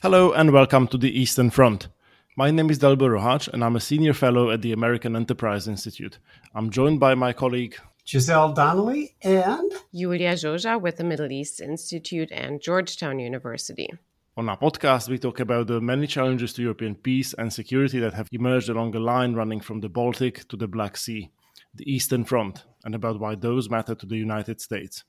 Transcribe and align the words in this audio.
Hello 0.00 0.32
and 0.32 0.52
welcome 0.52 0.86
to 0.86 0.96
the 0.96 1.10
Eastern 1.10 1.50
Front. 1.50 1.88
My 2.36 2.52
name 2.52 2.70
is 2.70 2.78
Dalibor 2.78 3.18
Rohac 3.18 3.48
and 3.48 3.64
I'm 3.64 3.74
a 3.74 3.80
senior 3.80 4.14
fellow 4.14 4.48
at 4.48 4.62
the 4.62 4.70
American 4.70 5.16
Enterprise 5.16 5.66
Institute. 5.66 6.20
I'm 6.54 6.70
joined 6.70 7.00
by 7.00 7.16
my 7.16 7.32
colleague 7.32 7.76
Giselle 8.06 8.52
Donnelly 8.52 9.16
and 9.24 9.72
Iulia 9.92 10.34
Joja 10.34 10.80
with 10.80 10.98
the 10.98 11.04
Middle 11.04 11.32
East 11.32 11.60
Institute 11.60 12.30
and 12.30 12.60
Georgetown 12.60 13.18
University. 13.18 13.90
On 14.36 14.48
our 14.48 14.56
podcast, 14.56 15.08
we 15.08 15.18
talk 15.18 15.40
about 15.40 15.66
the 15.66 15.80
many 15.80 16.06
challenges 16.06 16.52
to 16.52 16.62
European 16.62 16.94
peace 16.94 17.34
and 17.34 17.52
security 17.52 17.98
that 17.98 18.14
have 18.14 18.28
emerged 18.30 18.68
along 18.68 18.94
a 18.94 19.00
line 19.00 19.34
running 19.34 19.58
from 19.58 19.80
the 19.80 19.88
Baltic 19.88 20.46
to 20.46 20.56
the 20.56 20.68
Black 20.68 20.96
Sea, 20.96 21.28
the 21.74 21.92
Eastern 21.92 22.22
Front, 22.24 22.62
and 22.84 22.94
about 22.94 23.18
why 23.18 23.34
those 23.34 23.68
matter 23.68 23.96
to 23.96 24.06
the 24.06 24.16
United 24.16 24.60
States. 24.60 25.02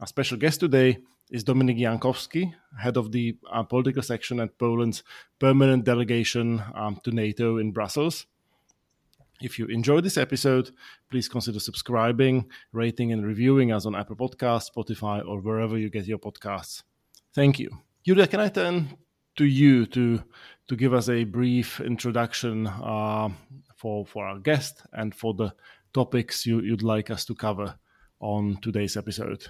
Our 0.00 0.06
special 0.06 0.38
guest 0.38 0.60
today 0.60 0.96
is 1.34 1.42
Dominik 1.42 1.80
Jankowski, 1.80 2.54
head 2.78 2.96
of 2.96 3.10
the 3.10 3.36
uh, 3.50 3.64
political 3.64 4.02
section 4.02 4.38
at 4.38 4.56
Poland's 4.56 5.02
permanent 5.40 5.84
delegation 5.84 6.62
um, 6.76 7.00
to 7.02 7.10
NATO 7.10 7.58
in 7.58 7.72
Brussels. 7.72 8.26
If 9.42 9.58
you 9.58 9.66
enjoyed 9.66 10.04
this 10.04 10.16
episode, 10.16 10.70
please 11.10 11.28
consider 11.28 11.58
subscribing, 11.58 12.48
rating, 12.70 13.12
and 13.12 13.26
reviewing 13.26 13.72
us 13.72 13.84
on 13.84 13.96
Apple 13.96 14.14
Podcasts, 14.14 14.70
Spotify, 14.70 15.26
or 15.26 15.40
wherever 15.40 15.76
you 15.76 15.90
get 15.90 16.06
your 16.06 16.20
podcasts. 16.20 16.84
Thank 17.34 17.58
you. 17.58 17.68
Iulia, 18.06 18.30
can 18.30 18.38
I 18.38 18.48
turn 18.48 18.96
to 19.34 19.44
you 19.44 19.86
to 19.86 20.22
to 20.68 20.76
give 20.76 20.94
us 20.94 21.08
a 21.08 21.24
brief 21.24 21.80
introduction 21.80 22.68
uh, 22.68 23.28
for 23.74 24.06
for 24.06 24.24
our 24.24 24.38
guest 24.38 24.82
and 24.92 25.12
for 25.12 25.34
the 25.34 25.52
topics 25.92 26.46
you, 26.46 26.60
you'd 26.60 26.84
like 26.84 27.10
us 27.10 27.24
to 27.24 27.34
cover 27.34 27.74
on 28.20 28.56
today's 28.62 28.96
episode? 28.96 29.48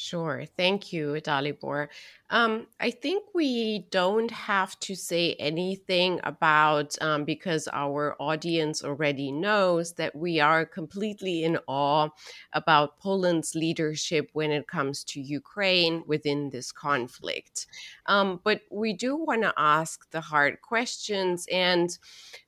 Sure. 0.00 0.44
Thank 0.56 0.92
you, 0.92 1.14
Dalibor. 1.20 1.88
Um, 2.30 2.68
I 2.78 2.92
think 2.92 3.24
we 3.34 3.86
don't 3.90 4.30
have 4.30 4.78
to 4.80 4.94
say 4.94 5.34
anything 5.40 6.20
about, 6.22 6.96
um, 7.02 7.24
because 7.24 7.66
our 7.72 8.14
audience 8.20 8.84
already 8.84 9.32
knows 9.32 9.94
that 9.94 10.14
we 10.14 10.38
are 10.38 10.64
completely 10.64 11.42
in 11.42 11.58
awe 11.66 12.10
about 12.52 13.00
Poland's 13.00 13.56
leadership 13.56 14.30
when 14.34 14.52
it 14.52 14.68
comes 14.68 15.02
to 15.04 15.20
Ukraine 15.20 16.04
within 16.06 16.50
this 16.50 16.70
conflict. 16.70 17.66
Um, 18.06 18.40
but 18.44 18.60
we 18.70 18.92
do 18.92 19.16
want 19.16 19.42
to 19.42 19.52
ask 19.56 20.08
the 20.12 20.20
hard 20.20 20.62
questions. 20.62 21.44
And 21.50 21.98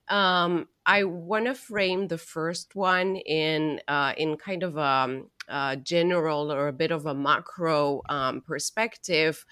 um, 0.07 0.67
I 0.85 1.03
want 1.03 1.45
to 1.45 1.53
frame 1.55 2.07
the 2.07 2.17
first 2.17 2.75
one 2.75 3.15
in, 3.15 3.81
uh, 3.87 4.13
in 4.17 4.37
kind 4.37 4.63
of 4.63 4.77
a 4.77 4.81
um, 4.81 5.29
uh, 5.51 5.75
general 5.75 6.51
or 6.51 6.67
a 6.67 6.73
bit 6.73 6.91
of 6.91 7.05
a 7.05 7.13
macro 7.13 8.01
um, 8.09 8.41
perspective, 8.41 9.45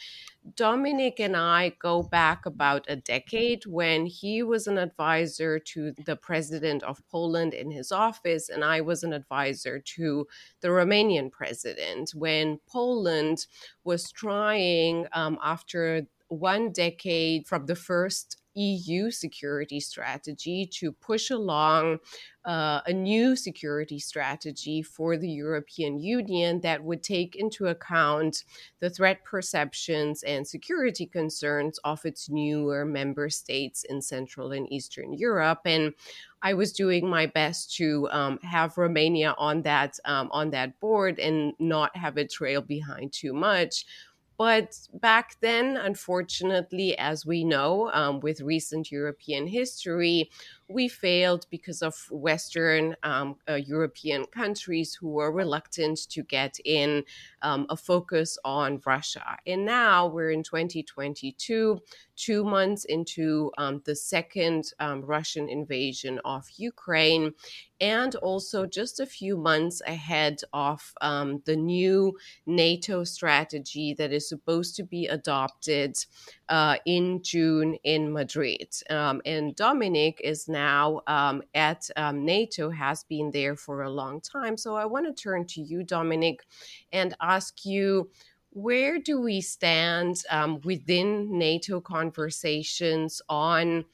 Dominik 0.56 1.20
and 1.20 1.36
I 1.36 1.74
go 1.80 2.02
back 2.02 2.46
about 2.46 2.86
a 2.88 2.96
decade 2.96 3.66
when 3.66 4.06
he 4.06 4.42
was 4.42 4.68
an 4.68 4.78
advisor 4.78 5.60
to 5.60 5.92
the 6.06 6.16
president 6.16 6.82
of 6.84 7.02
Poland 7.12 7.54
in 7.54 7.70
his 7.72 7.92
office, 7.92 8.50
and 8.50 8.64
I 8.64 8.82
was 8.82 9.04
an 9.04 9.14
advisor 9.14 9.80
to 9.80 10.28
the 10.62 10.70
Romanian 10.70 11.32
president. 11.32 12.12
When 12.16 12.60
Poland 12.68 13.46
was 13.84 14.12
trying, 14.12 15.06
um, 15.12 15.38
after 15.44 16.08
one 16.30 16.72
decade 16.72 17.48
from 17.48 17.66
the 17.66 17.76
first 17.76 18.38
EU 18.56 19.12
security 19.12 19.80
strategy 19.80 20.66
to 20.66 20.92
push 20.92 21.30
along 21.30 22.00
uh, 22.46 22.82
a 22.88 22.94
new 22.94 23.36
security 23.36 24.00
strategy 24.00 24.82
for 24.82 25.18
the 25.18 25.30
European 25.30 26.00
Union 26.00 26.62
that 26.62 26.84
would 26.84 27.04
take 27.04 27.36
into 27.36 27.68
account 27.68 28.44
the 28.80 28.90
threat 28.90 29.24
perceptions 29.24 30.24
and 30.24 30.48
security 30.48 31.06
concerns 31.06 31.78
of 31.84 32.04
its 32.06 32.30
newer 32.30 32.86
member 32.86 33.30
states 33.30 33.84
in 33.84 34.02
Central 34.02 34.52
and 34.52 34.72
Eastern 34.72 35.14
Europe. 35.14 35.62
And 35.66 35.94
I 36.42 36.54
was 36.54 36.72
doing 36.72 37.08
my 37.08 37.26
best 37.26 37.76
to 37.76 38.10
um, 38.12 38.40
have 38.44 38.78
Romania 38.78 39.36
on 39.38 39.62
that 39.64 40.00
um, 40.06 40.30
on 40.32 40.52
that 40.52 40.80
board 40.80 41.20
and 41.20 41.54
not 41.60 41.96
have 41.98 42.18
it 42.18 42.32
trail 42.32 42.62
behind 42.62 43.12
too 43.12 43.34
much 43.34 43.86
but 44.40 44.80
back 44.94 45.36
then, 45.42 45.78
unfortunately, 45.78 46.98
as 46.98 47.28
we 47.28 47.44
know 47.44 47.92
um, 47.92 48.22
with 48.22 48.42
recent 48.42 48.92
European 48.92 49.48
history, 49.48 50.32
we 50.70 50.88
failed 50.88 51.48
because 51.50 51.82
of 51.82 51.96
Western 52.12 52.96
um, 53.02 53.36
uh, 53.50 53.56
European 53.56 54.26
countries 54.26 54.94
who 54.94 55.10
were 55.10 55.32
reluctant 55.32 55.98
to 56.10 56.22
get 56.22 56.58
in 56.64 57.04
um, 57.42 57.66
a 57.70 57.76
focus 57.76 58.38
on 58.46 58.80
Russia. 58.86 59.38
And 59.48 59.66
now 59.66 60.08
we're 60.08 60.30
in 60.30 60.44
2022, 60.44 61.80
two 62.16 62.44
months 62.44 62.86
into 62.86 63.52
um, 63.58 63.82
the 63.86 63.96
second 63.96 64.72
um, 64.80 65.02
Russian 65.02 65.50
invasion 65.50 66.20
of 66.24 66.46
Ukraine, 66.58 67.34
and 67.82 68.14
also 68.16 68.66
just 68.66 69.00
a 69.00 69.06
few 69.06 69.38
months 69.38 69.82
ahead 69.88 70.42
of 70.54 70.94
um, 71.02 71.42
the 71.46 71.56
new 71.56 72.18
NATO 72.46 73.04
strategy 73.06 73.96
that 73.98 74.12
is 74.12 74.28
supposed 74.28 74.76
to 74.76 74.84
be 74.84 75.08
adopted 75.08 75.98
uh, 76.50 76.76
in 76.86 77.24
June 77.24 77.78
in 77.84 78.12
Madrid. 78.12 78.76
Um, 78.90 79.22
and 79.26 79.56
Dominik 79.56 80.20
is 80.22 80.48
now 80.48 80.59
um, 80.60 81.42
at 81.54 81.90
um, 81.96 82.26
NATO, 82.26 82.70
has 82.70 83.04
been 83.04 83.32
there 83.32 83.56
for 83.56 83.84
a 83.84 83.90
long 83.90 84.22
time. 84.22 84.58
So 84.58 84.76
I 84.76 84.86
want 84.86 85.06
to 85.08 85.14
turn 85.14 85.46
to 85.48 85.62
you, 85.62 85.80
Dominik, 85.84 86.40
and 86.92 87.16
ask 87.22 87.66
you 87.66 88.10
where 88.52 89.00
do 89.00 89.22
we 89.22 89.42
stand 89.42 90.24
um, 90.30 90.60
within 90.64 91.38
NATO 91.38 91.80
conversations 91.80 93.22
on 93.30 93.86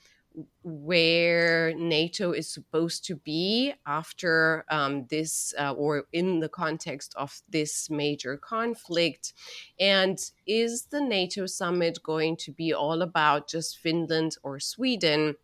where 0.63 1.73
NATO 1.75 2.31
is 2.31 2.51
supposed 2.51 3.05
to 3.05 3.15
be 3.15 3.73
after 3.85 4.65
um, 4.69 5.05
this, 5.09 5.53
uh, 5.57 5.71
or 5.73 6.05
in 6.11 6.39
the 6.39 6.49
context 6.49 7.13
of 7.15 7.41
this 7.49 7.89
major 7.89 8.37
conflict? 8.37 9.33
And 9.79 10.19
is 10.45 10.85
the 10.85 11.01
NATO 11.01 11.45
summit 11.45 11.99
going 12.03 12.37
to 12.37 12.51
be 12.51 12.73
all 12.73 13.01
about 13.01 13.47
just 13.47 13.77
Finland 13.77 14.37
or 14.43 14.59
Sweden? 14.59 15.35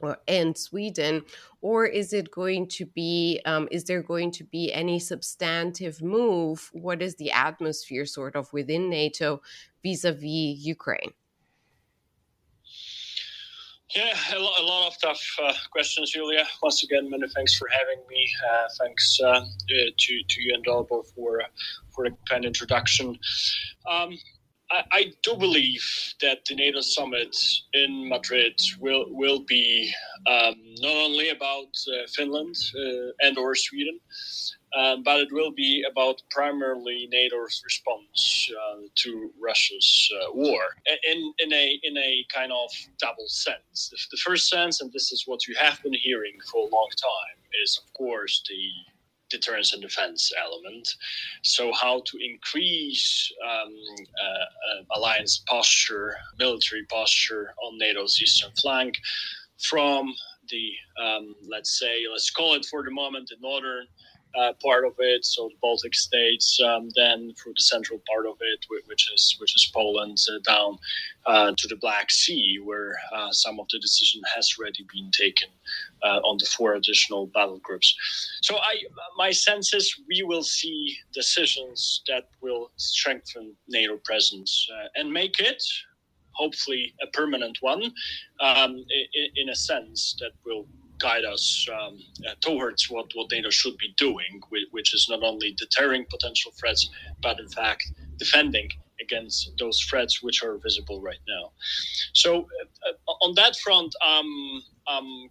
Or, 0.00 0.18
and 0.26 0.56
Sweden, 0.56 1.22
or 1.60 1.86
is 1.86 2.12
it 2.12 2.30
going 2.32 2.66
to 2.70 2.86
be? 2.86 3.40
Um, 3.44 3.68
is 3.70 3.84
there 3.84 4.02
going 4.02 4.32
to 4.32 4.44
be 4.44 4.72
any 4.72 4.98
substantive 4.98 6.02
move? 6.02 6.70
What 6.72 7.02
is 7.02 7.14
the 7.16 7.30
atmosphere 7.30 8.04
sort 8.04 8.34
of 8.34 8.52
within 8.52 8.90
NATO 8.90 9.42
vis-a-vis 9.84 10.58
Ukraine? 10.58 11.12
Yeah, 13.94 14.16
a 14.34 14.38
lot, 14.38 14.58
a 14.58 14.64
lot 14.64 14.88
of 14.88 15.00
tough 15.02 15.22
uh, 15.42 15.52
questions, 15.70 16.14
Iulia. 16.16 16.46
Once 16.62 16.82
again, 16.82 17.10
many 17.10 17.28
thanks 17.28 17.54
for 17.54 17.68
having 17.70 18.02
me. 18.08 18.28
Uh, 18.50 18.68
thanks 18.80 19.18
uh, 19.22 19.26
uh 19.26 19.44
to, 19.68 20.22
to 20.28 20.40
you 20.40 20.54
and 20.54 20.64
Dalibor 20.64 21.04
for 21.14 21.42
for 21.94 22.06
a 22.06 22.10
kind 22.28 22.46
introduction. 22.46 23.18
Um, 23.86 24.16
I, 24.72 24.84
I, 24.90 25.12
do 25.22 25.36
believe 25.36 26.14
that 26.22 26.44
the 26.48 26.54
NATO 26.54 26.80
summit 26.80 27.36
in 27.74 28.08
Madrid 28.08 28.58
will 28.80 29.04
will 29.08 29.40
be 29.40 29.92
um, 30.26 30.54
not 30.80 30.96
only 30.96 31.28
about 31.28 31.72
uh, 31.88 32.06
Finland 32.16 32.56
uh, 32.74 33.26
and 33.26 33.36
or 33.36 33.54
Sweden, 33.54 34.00
um, 34.78 35.02
but 35.02 35.20
it 35.20 35.28
will 35.30 35.52
be 35.52 35.84
about 35.90 36.22
primarily 36.30 37.08
NATO's 37.12 37.62
response 37.64 38.50
uh, 38.50 38.80
to 38.94 39.30
Russia's 39.38 40.10
uh, 40.16 40.32
war 40.32 40.62
in, 41.04 41.32
in, 41.38 41.52
a, 41.52 41.80
in 41.82 41.96
a 41.98 42.24
kind 42.34 42.52
of 42.52 42.70
double 42.98 43.28
sense. 43.28 43.90
The, 43.90 43.98
the, 44.12 44.16
first 44.16 44.48
sense, 44.48 44.80
and 44.80 44.90
this 44.92 45.12
is 45.12 45.24
what 45.26 45.46
you 45.46 45.54
have 45.60 45.82
been 45.82 45.94
hearing 45.94 46.38
for 46.50 46.66
a 46.66 46.70
long 46.70 46.88
time, 46.96 47.38
is 47.62 47.78
of 47.84 47.92
course 47.92 48.42
the 48.48 48.91
deterrence 49.32 49.72
and 49.72 49.82
defense 49.82 50.32
element. 50.40 50.88
So, 51.42 51.72
how 51.72 52.02
to 52.06 52.18
increase 52.24 53.32
um, 53.44 53.74
uh, 54.24 54.98
alliance 54.98 55.42
posture, 55.48 56.14
military 56.38 56.84
posture 56.84 57.54
on 57.64 57.78
NATO's 57.78 58.20
eastern 58.22 58.52
flank 58.60 58.94
from 59.58 60.14
the, 60.48 60.72
um, 61.02 61.34
let's 61.48 61.78
say, 61.78 62.04
let's 62.10 62.30
call 62.30 62.54
it 62.54 62.64
for 62.66 62.84
the 62.84 62.90
moment, 62.90 63.28
the 63.28 63.36
northern 63.40 63.86
uh, 64.34 64.52
part 64.62 64.84
of 64.84 64.94
it, 64.98 65.24
so 65.24 65.48
the 65.48 65.54
Baltic 65.60 65.94
states, 65.94 66.58
um, 66.64 66.88
then 66.96 67.32
through 67.36 67.52
the 67.56 67.62
central 67.62 68.00
part 68.10 68.26
of 68.26 68.36
it, 68.40 68.64
which 68.86 69.10
is 69.12 69.36
which 69.38 69.54
is 69.54 69.70
Poland, 69.74 70.18
uh, 70.30 70.38
down 70.50 70.78
uh, 71.26 71.52
to 71.56 71.68
the 71.68 71.76
Black 71.76 72.10
Sea, 72.10 72.58
where 72.62 72.94
uh, 73.14 73.30
some 73.30 73.60
of 73.60 73.66
the 73.70 73.78
decision 73.78 74.22
has 74.34 74.54
already 74.58 74.86
been 74.92 75.10
taken 75.10 75.48
uh, 76.02 76.20
on 76.24 76.36
the 76.38 76.46
four 76.46 76.74
additional 76.74 77.26
battle 77.26 77.58
groups. 77.62 77.94
So, 78.42 78.56
I 78.56 78.82
my 79.16 79.30
sense 79.30 79.74
is 79.74 80.00
we 80.08 80.22
will 80.22 80.42
see 80.42 80.96
decisions 81.12 82.02
that 82.08 82.28
will 82.40 82.70
strengthen 82.76 83.54
NATO 83.68 83.98
presence 83.98 84.68
and 84.94 85.12
make 85.12 85.38
it. 85.40 85.62
Hopefully, 86.34 86.94
a 87.02 87.06
permanent 87.08 87.58
one, 87.60 87.92
um, 88.40 88.70
in, 89.14 89.26
in 89.36 89.48
a 89.50 89.54
sense 89.54 90.16
that 90.18 90.32
will 90.46 90.66
guide 91.02 91.24
us 91.24 91.66
um, 91.72 91.98
uh, 92.26 92.34
towards 92.40 92.88
what, 92.88 93.06
what 93.14 93.30
NATO 93.30 93.50
should 93.50 93.76
be 93.76 93.92
doing, 93.96 94.40
which 94.70 94.94
is 94.94 95.08
not 95.10 95.22
only 95.22 95.52
deterring 95.58 96.06
potential 96.08 96.52
threats, 96.58 96.88
but 97.20 97.40
in 97.40 97.48
fact 97.48 97.90
defending 98.18 98.68
against 99.00 99.50
those 99.58 99.80
threats 99.80 100.22
which 100.22 100.42
are 100.42 100.58
visible 100.58 101.00
right 101.02 101.24
now. 101.28 101.50
So 102.12 102.46
uh, 102.86 103.12
on 103.22 103.34
that 103.34 103.56
front, 103.56 103.92
um, 104.06 104.62
I'm 104.86 105.28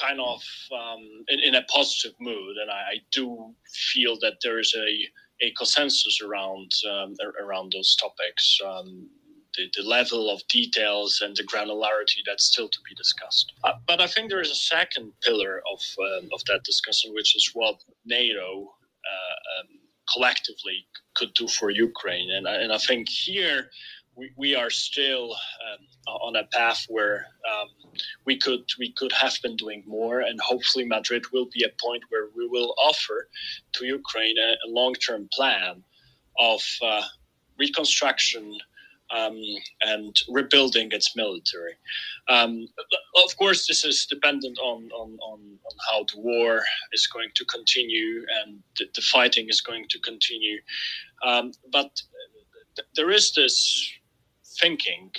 kind 0.00 0.20
of 0.20 0.40
um, 0.72 1.24
in, 1.28 1.40
in, 1.40 1.54
a 1.56 1.62
positive 1.62 2.14
mood, 2.20 2.56
and 2.62 2.70
I, 2.70 2.74
I, 2.74 2.96
do 3.10 3.52
feel 3.92 4.16
that 4.20 4.34
there 4.44 4.60
is 4.60 4.72
a, 4.76 5.44
a 5.46 5.50
consensus 5.58 6.20
around 6.22 6.70
um, 6.88 7.14
around 7.44 7.72
those 7.72 7.96
topics. 7.96 8.60
Um, 8.64 9.08
the, 9.58 9.70
the, 9.76 9.86
level 9.86 10.30
of 10.30 10.40
details 10.48 11.20
and 11.22 11.36
the 11.36 11.42
granularity 11.42 12.20
that's 12.24 12.44
still 12.44 12.68
to 12.68 12.78
be 12.88 12.94
discussed. 12.94 13.52
Uh, 13.64 13.72
but 13.86 14.00
I 14.00 14.06
think 14.06 14.30
there 14.30 14.40
is 14.40 14.50
a 14.50 14.54
second 14.54 15.12
pillar 15.22 15.60
of 15.72 15.80
um, 15.98 16.28
of 16.32 16.40
that 16.46 16.62
discussion, 16.64 17.12
which 17.12 17.36
is 17.36 17.50
what 17.52 17.76
NATO 18.06 18.72
uh, 19.12 19.60
um, 19.60 19.68
collectively 20.14 20.86
could 21.14 21.34
do 21.34 21.48
for 21.48 21.70
Ukraine, 21.70 22.30
and 22.30 22.46
and 22.46 22.72
I 22.72 22.78
think 22.78 23.08
here 23.08 23.70
we, 24.18 24.32
we 24.36 24.54
are 24.54 24.70
still 24.70 25.32
um, 25.32 26.16
on 26.22 26.36
a 26.36 26.44
path 26.44 26.84
where 26.88 27.26
um, 27.50 27.68
we 28.26 28.38
could 28.38 28.64
we 28.78 28.92
could 28.92 29.12
have 29.12 29.34
been 29.42 29.56
doing 29.56 29.84
more, 29.86 30.20
and 30.20 30.38
hopefully 30.40 30.84
Madrid 30.84 31.24
will 31.32 31.48
be 31.52 31.64
a 31.64 31.82
point 31.84 32.02
where 32.08 32.28
we 32.36 32.46
will 32.48 32.74
offer 32.82 33.28
to 33.74 33.86
Ukraine 33.86 34.36
a, 34.38 34.50
a 34.66 34.68
long 34.68 34.94
term 34.94 35.28
plan 35.32 35.82
of 36.38 36.60
uh, 36.82 37.02
reconstruction. 37.58 38.58
Um, 39.10 39.40
and 39.80 40.14
rebuilding 40.28 40.90
its 40.92 41.16
military. 41.16 41.72
Um, 42.28 42.68
of 43.24 43.34
course, 43.38 43.66
this 43.66 43.82
is 43.82 44.04
dependent 44.04 44.58
on, 44.58 44.90
on, 44.92 45.16
on, 45.22 45.40
on, 45.40 45.76
how 45.90 46.04
the 46.12 46.20
war 46.20 46.60
is 46.92 47.06
going 47.06 47.30
to 47.36 47.44
continue 47.46 48.26
and 48.44 48.62
the, 48.76 48.84
the 48.94 49.00
fighting 49.00 49.46
is 49.48 49.62
going 49.62 49.86
to 49.88 49.98
continue. 50.00 50.58
Um, 51.24 51.52
but 51.72 52.02
th- 52.76 52.88
there 52.96 53.10
is 53.10 53.32
this 53.32 53.90
thinking 54.60 55.10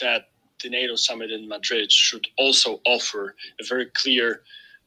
that 0.00 0.22
the 0.62 0.70
NATO 0.70 0.96
summit 0.96 1.30
in 1.30 1.48
Madrid 1.48 1.92
should 1.92 2.26
also 2.38 2.80
offer 2.84 3.34
a 3.60 3.64
very 3.64 3.86
clear 3.94 4.42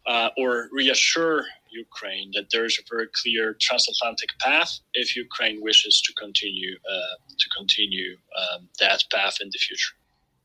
uh, 0.08 0.30
or 0.38 0.70
reassure 0.72 1.46
Ukraine 1.72 2.32
that 2.34 2.48
there 2.52 2.66
is 2.66 2.80
a 2.80 2.84
very 2.90 3.08
clear 3.14 3.56
transatlantic 3.60 4.38
path 4.40 4.80
if 4.94 5.16
Ukraine 5.16 5.62
wishes 5.62 6.02
to 6.06 6.14
continue 6.14 6.76
uh, 6.90 7.16
to 7.38 7.50
continue 7.58 8.18
um, 8.38 8.70
that 8.80 9.04
path 9.12 9.38
in 9.42 9.50
the 9.52 9.58
future. 9.58 9.94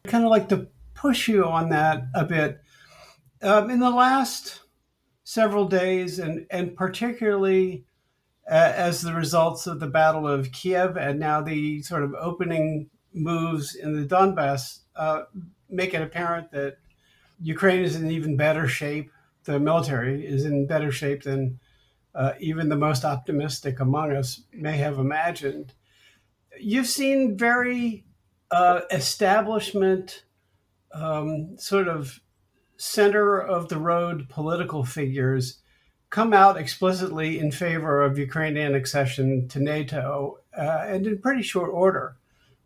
I 0.04 0.10
kind 0.10 0.24
of 0.24 0.30
like 0.30 0.48
to 0.50 0.68
push 0.94 1.28
you 1.28 1.44
on 1.44 1.70
that 1.70 2.04
a 2.14 2.24
bit. 2.24 2.60
Um, 3.42 3.70
in 3.70 3.80
the 3.80 3.90
last 3.90 4.60
several 5.24 5.66
days, 5.66 6.18
and 6.18 6.46
and 6.50 6.76
particularly 6.76 7.84
uh, 8.50 8.72
as 8.74 9.02
the 9.02 9.14
results 9.14 9.66
of 9.66 9.80
the 9.80 9.86
Battle 9.86 10.28
of 10.28 10.52
Kiev 10.52 10.96
and 10.96 11.18
now 11.18 11.40
the 11.40 11.82
sort 11.82 12.02
of 12.02 12.14
opening 12.14 12.90
moves 13.12 13.74
in 13.74 13.94
the 13.94 14.06
Donbass 14.06 14.80
uh, 14.96 15.22
make 15.70 15.94
it 15.94 16.02
apparent 16.02 16.50
that 16.52 16.76
Ukraine 17.40 17.82
is 17.82 17.96
in 17.96 18.10
even 18.10 18.36
better 18.36 18.68
shape. 18.68 19.10
The 19.44 19.60
military 19.60 20.26
is 20.26 20.44
in 20.44 20.66
better 20.66 20.90
shape 20.90 21.22
than 21.24 21.60
uh, 22.14 22.32
even 22.40 22.68
the 22.68 22.76
most 22.76 23.04
optimistic 23.04 23.80
among 23.80 24.12
us 24.12 24.42
may 24.52 24.76
have 24.76 24.98
imagined. 24.98 25.74
You've 26.58 26.86
seen 26.86 27.36
very 27.36 28.04
uh, 28.50 28.82
establishment, 28.90 30.24
um, 30.92 31.58
sort 31.58 31.88
of 31.88 32.20
center 32.76 33.40
of 33.40 33.68
the 33.68 33.78
road 33.78 34.28
political 34.28 34.84
figures 34.84 35.60
come 36.10 36.32
out 36.32 36.56
explicitly 36.56 37.38
in 37.40 37.50
favor 37.50 38.02
of 38.02 38.18
Ukrainian 38.18 38.74
accession 38.74 39.48
to 39.48 39.58
NATO 39.58 40.38
uh, 40.56 40.84
and 40.86 41.06
in 41.06 41.18
pretty 41.18 41.42
short 41.42 41.70
order. 41.72 42.16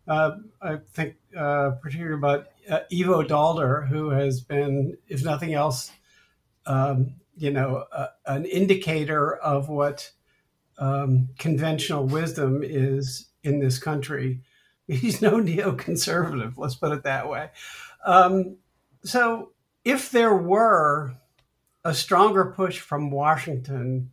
Uh, 0.06 0.32
I 0.60 0.76
think 0.92 1.16
uh, 1.36 1.70
particularly 1.82 2.18
about 2.18 2.48
uh, 2.70 2.80
Ivo 2.92 3.22
Daalder, 3.22 3.88
who 3.88 4.10
has 4.10 4.40
been, 4.40 4.98
if 5.08 5.24
nothing 5.24 5.54
else, 5.54 5.90
um, 6.68 7.14
you 7.36 7.50
know, 7.50 7.84
an 8.26 8.44
indicator 8.44 9.34
of 9.36 9.68
what 9.68 10.12
um, 10.78 11.30
conventional 11.38 12.06
wisdom 12.06 12.62
is 12.62 13.26
in 13.42 13.58
this 13.58 13.78
country. 13.78 14.42
He's 14.86 15.20
no 15.20 15.32
neoconservative, 15.32 16.54
let's 16.56 16.76
put 16.76 16.92
it 16.92 17.02
that 17.02 17.28
way. 17.28 17.50
Um, 18.04 18.58
so, 19.02 19.52
if 19.84 20.10
there 20.10 20.34
were 20.34 21.14
a 21.84 21.94
stronger 21.94 22.52
push 22.56 22.78
from 22.78 23.10
Washington 23.10 24.10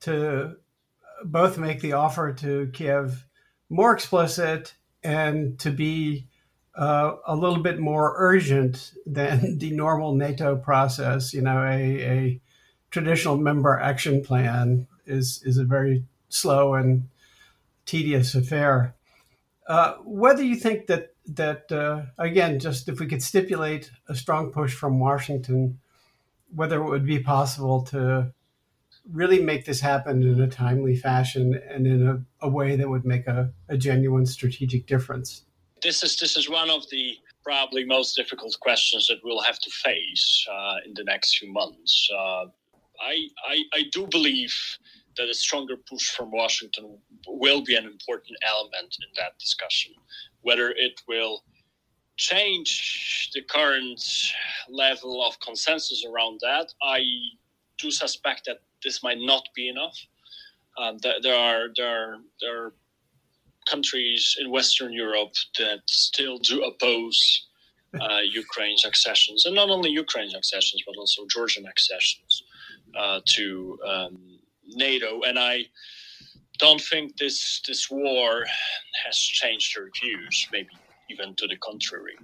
to 0.00 0.56
both 1.24 1.58
make 1.58 1.80
the 1.80 1.94
offer 1.94 2.32
to 2.32 2.70
Kiev 2.72 3.26
more 3.68 3.92
explicit 3.92 4.74
and 5.02 5.58
to 5.58 5.70
be 5.70 6.28
uh, 6.80 7.16
a 7.26 7.36
little 7.36 7.58
bit 7.58 7.78
more 7.78 8.14
urgent 8.16 8.94
than 9.04 9.58
the 9.58 9.70
normal 9.70 10.14
NATO 10.14 10.56
process. 10.56 11.34
You 11.34 11.42
know, 11.42 11.62
a, 11.62 12.00
a 12.00 12.40
traditional 12.90 13.36
member 13.36 13.78
action 13.78 14.24
plan 14.24 14.88
is 15.06 15.42
is 15.44 15.58
a 15.58 15.64
very 15.64 16.04
slow 16.30 16.74
and 16.74 17.08
tedious 17.84 18.34
affair. 18.34 18.94
Uh, 19.68 19.96
whether 20.04 20.42
you 20.42 20.56
think 20.56 20.86
that 20.86 21.14
that 21.26 21.70
uh, 21.70 22.06
again, 22.16 22.58
just 22.58 22.88
if 22.88 22.98
we 22.98 23.06
could 23.06 23.22
stipulate 23.22 23.90
a 24.08 24.14
strong 24.14 24.50
push 24.50 24.74
from 24.74 24.98
Washington, 24.98 25.78
whether 26.54 26.82
it 26.82 26.88
would 26.88 27.06
be 27.06 27.18
possible 27.18 27.82
to 27.82 28.32
really 29.12 29.42
make 29.42 29.66
this 29.66 29.80
happen 29.80 30.22
in 30.22 30.40
a 30.40 30.48
timely 30.48 30.96
fashion 30.96 31.60
and 31.68 31.86
in 31.86 32.06
a, 32.06 32.24
a 32.40 32.48
way 32.48 32.76
that 32.76 32.88
would 32.88 33.04
make 33.04 33.26
a, 33.26 33.52
a 33.68 33.76
genuine 33.76 34.24
strategic 34.24 34.86
difference? 34.86 35.44
This 35.82 36.02
is 36.02 36.16
this 36.16 36.36
is 36.36 36.48
one 36.48 36.70
of 36.70 36.88
the 36.90 37.16
probably 37.42 37.84
most 37.84 38.14
difficult 38.14 38.56
questions 38.60 39.06
that 39.06 39.18
we'll 39.24 39.40
have 39.40 39.58
to 39.60 39.70
face 39.70 40.46
uh, 40.52 40.76
in 40.84 40.92
the 40.94 41.04
next 41.04 41.38
few 41.38 41.50
months. 41.52 42.08
Uh, 42.12 42.44
I, 43.02 43.28
I, 43.48 43.64
I 43.72 43.82
do 43.92 44.06
believe 44.06 44.54
that 45.16 45.28
a 45.28 45.34
stronger 45.34 45.76
push 45.76 46.10
from 46.10 46.30
Washington 46.30 46.98
will 47.26 47.62
be 47.62 47.76
an 47.76 47.86
important 47.86 48.36
element 48.46 48.96
in 49.00 49.08
that 49.16 49.38
discussion. 49.38 49.92
Whether 50.42 50.70
it 50.70 51.00
will 51.08 51.44
change 52.16 53.30
the 53.34 53.42
current 53.42 54.02
level 54.68 55.26
of 55.26 55.40
consensus 55.40 56.04
around 56.04 56.40
that, 56.42 56.72
I 56.82 57.00
do 57.78 57.90
suspect 57.90 58.44
that 58.46 58.58
this 58.84 59.02
might 59.02 59.18
not 59.18 59.48
be 59.54 59.68
enough. 59.68 59.98
Um, 60.78 60.98
there, 60.98 61.34
are 61.34 61.68
there 61.74 61.88
are 61.88 62.16
there 62.40 62.64
are 62.64 62.72
countries 63.70 64.36
in 64.40 64.50
Western 64.50 64.92
Europe 64.92 65.34
that 65.58 65.80
still 65.86 66.38
do 66.38 66.62
oppose 66.70 67.20
uh, 68.00 68.20
Ukraine's 68.42 68.84
accessions, 68.84 69.46
and 69.46 69.54
not 69.54 69.68
only 69.70 69.90
Ukraine's 69.90 70.34
accessions, 70.34 70.82
but 70.86 70.96
also 70.96 71.26
Georgian 71.26 71.66
accessions 71.66 72.32
uh, 73.00 73.20
to 73.36 73.78
um, 73.92 74.16
NATO. 74.84 75.22
And 75.28 75.38
I 75.38 75.64
don't 76.58 76.80
think 76.90 77.16
this 77.16 77.62
this 77.66 77.90
war 77.90 78.44
has 79.04 79.16
changed 79.40 79.68
their 79.74 79.88
views, 80.00 80.36
maybe 80.52 80.74
even 81.12 81.34
to 81.36 81.46
the 81.46 81.56
contrary. 81.56 82.16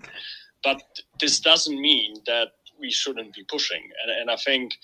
But 0.62 0.82
this 1.20 1.40
doesn't 1.40 1.80
mean 1.80 2.10
that 2.26 2.48
we 2.78 2.90
shouldn't 2.90 3.34
be 3.34 3.44
pushing. 3.44 3.84
And, 4.00 4.10
and 4.20 4.30
I 4.30 4.36
think 4.36 4.74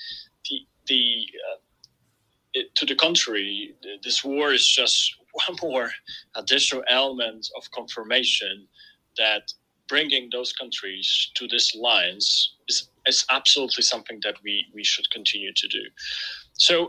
the 0.48 0.58
the 0.86 1.04
uh, 1.46 1.58
it, 2.54 2.74
to 2.76 2.86
the 2.86 2.94
contrary, 2.94 3.74
this 4.02 4.24
war 4.24 4.52
is 4.52 4.66
just 4.66 5.16
one 5.32 5.56
more 5.62 5.90
additional 6.34 6.84
element 6.88 7.48
of 7.56 7.70
confirmation 7.70 8.66
that 9.16 9.52
bringing 9.88 10.28
those 10.32 10.52
countries 10.52 11.30
to 11.34 11.46
this 11.48 11.74
lines 11.74 12.54
is, 12.68 12.88
is 13.06 13.24
absolutely 13.30 13.82
something 13.82 14.20
that 14.22 14.36
we, 14.42 14.66
we 14.74 14.84
should 14.84 15.10
continue 15.10 15.52
to 15.54 15.68
do. 15.68 15.82
So 16.54 16.88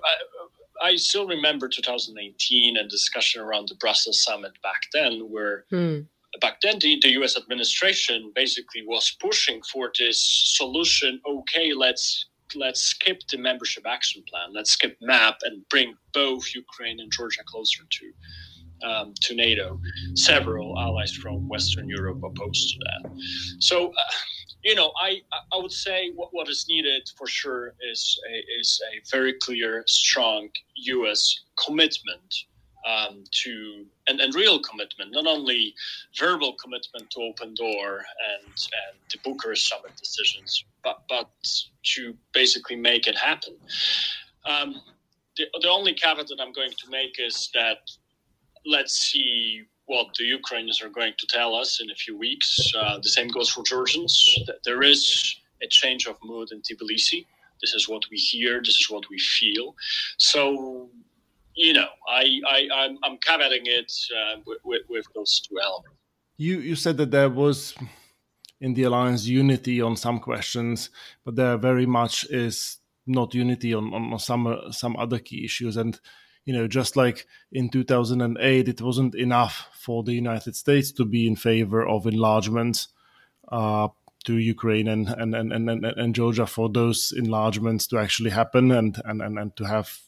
I, 0.81 0.89
I 0.89 0.95
still 0.95 1.27
remember 1.27 1.67
2018 1.67 2.77
and 2.77 2.89
discussion 2.89 3.41
around 3.41 3.69
the 3.69 3.75
Brussels 3.75 4.23
summit 4.23 4.53
back 4.62 4.83
then, 4.93 5.29
where 5.29 5.65
hmm. 5.69 6.01
back 6.41 6.59
then 6.62 6.79
the, 6.79 7.00
the 7.01 7.09
US 7.21 7.38
administration 7.38 8.31
basically 8.35 8.83
was 8.85 9.15
pushing 9.19 9.62
for 9.63 9.91
this 9.97 10.19
solution 10.57 11.19
okay, 11.27 11.73
let's 11.73 12.25
let's 12.55 12.81
skip 12.81 13.22
the 13.29 13.38
membership 13.38 13.86
action 13.88 14.24
plan. 14.29 14.53
Let's 14.53 14.72
skip 14.72 14.98
MAP 15.01 15.38
and 15.43 15.67
bring 15.69 15.95
both 16.13 16.53
Ukraine 16.53 17.00
and 17.00 17.12
Georgia 17.12 17.43
closer 17.45 17.83
to 17.89 18.88
um, 18.88 19.13
to 19.22 19.36
NATO. 19.36 19.79
Several 20.15 20.77
allies 20.77 21.13
from 21.13 21.48
Western 21.48 21.88
Europe 21.88 22.22
opposed 22.24 22.74
to 22.74 22.79
that. 22.79 23.12
So, 23.60 23.89
uh, 23.89 24.15
you 24.63 24.75
know, 24.75 24.91
I 25.01 25.22
I 25.53 25.57
would 25.57 25.72
say 25.72 26.12
what, 26.15 26.29
what 26.31 26.50
is 26.50 26.65
needed 26.67 27.10
for 27.17 27.27
sure 27.27 27.74
is 27.91 28.19
a, 28.29 28.60
is 28.60 28.81
a 28.91 29.01
very 29.10 29.33
clear, 29.41 29.83
strong 29.88 30.50
U.S. 30.75 31.33
commitment 31.65 32.33
um, 32.86 33.24
to 33.44 33.86
and, 34.08 34.20
and 34.20 34.36
real 34.36 34.60
commitment, 34.60 35.12
not 35.12 35.25
only 35.25 35.74
verbal 36.18 36.56
commitment 36.62 37.10
to 37.12 37.22
open 37.22 37.54
door 37.54 37.98
and 37.98 38.48
and 38.48 38.98
the 39.12 39.18
Bucharest 39.24 39.68
summit 39.68 39.96
decisions, 39.98 40.63
but 40.84 41.04
but 41.10 41.30
to 41.96 42.16
basically 42.34 42.75
make 42.75 43.08
it 43.08 43.18
happen. 43.18 43.56
Um, 44.46 44.82
the, 45.38 45.46
the 45.62 45.70
only 45.70 45.94
caveat 45.94 46.28
that 46.28 46.40
I'm 46.40 46.54
going 46.54 46.72
to 46.72 46.90
make 46.90 47.16
is 47.20 47.50
that 47.54 47.90
let's 48.66 48.94
see 48.94 49.63
what 49.86 50.08
the 50.18 50.24
Ukrainians 50.25 50.82
are 50.82 50.90
going 50.90 51.13
to 51.18 51.28
tell 51.28 51.56
us 51.56 51.82
in 51.82 51.92
a 51.92 51.96
few 51.96 52.18
weeks. 52.18 52.72
Uh, 52.78 53.00
the 53.00 53.10
same 53.10 53.28
goes 53.28 53.50
for 53.50 53.63
Georgians. 53.63 54.38
There 54.63 54.82
is 54.82 55.36
a 55.62 55.68
change 55.68 56.08
of 56.08 56.16
mood 56.24 56.52
in 56.52 56.62
Tbilisi. 56.62 57.25
This 57.62 57.74
is 57.74 57.88
what 57.90 58.04
we 58.10 58.18
hear. 58.18 58.60
This 58.60 58.80
is 58.80 58.90
what 58.90 59.10
we 59.10 59.20
feel. 59.20 59.75
So, 60.18 60.90
you 61.55 61.74
know, 61.74 61.88
I, 62.07 62.39
I 62.50 62.67
I'm, 62.74 62.98
I'm 63.03 63.17
caveating 63.17 63.65
it 63.65 63.91
uh, 64.15 64.39
with, 64.63 64.81
with, 64.89 65.05
those 65.15 65.41
two 65.48 65.60
elements. 65.62 65.98
You 66.38 66.60
you 66.60 66.75
said 66.75 66.98
that 66.98 67.12
there 67.12 67.29
was 67.29 67.75
in 68.60 68.74
the 68.74 68.83
alliance 68.83 69.25
unity 69.25 69.81
on 69.81 69.95
some 69.95 70.19
questions, 70.19 70.89
but 71.25 71.36
there 71.36 71.57
very 71.57 71.86
much 71.86 72.25
is 72.29 72.79
not 73.05 73.33
unity 73.33 73.74
on, 73.74 73.93
on 73.93 74.19
some 74.19 74.48
uh, 74.48 74.72
some 74.72 74.95
other 74.98 75.19
key 75.19 75.45
issues 75.45 75.77
and 75.77 76.00
you 76.45 76.53
know, 76.53 76.67
just 76.67 76.95
like 76.98 77.25
in 77.51 77.69
2008, 77.69 78.67
it 78.67 78.81
wasn't 78.81 79.15
enough 79.15 79.69
for 79.74 80.03
the 80.03 80.13
United 80.13 80.55
States 80.55 80.91
to 80.91 81.05
be 81.05 81.27
in 81.27 81.36
favor 81.36 81.88
of 81.88 82.05
enlargements 82.05 82.89
uh, 83.50 83.88
to 84.25 84.38
Ukraine 84.38 84.88
and, 84.88 85.10
and, 85.10 85.36
and, 85.36 85.53
and, 85.53 85.86
and 85.86 86.15
Georgia 86.15 86.45
for 86.45 86.69
those 86.69 87.13
enlargements 87.17 87.88
to 87.88 87.98
actually 87.98 88.31
happen 88.31 88.72
and, 88.72 89.01
and, 89.05 89.22
and, 89.22 89.38
and 89.39 89.55
to 89.55 89.65
have 89.65 90.00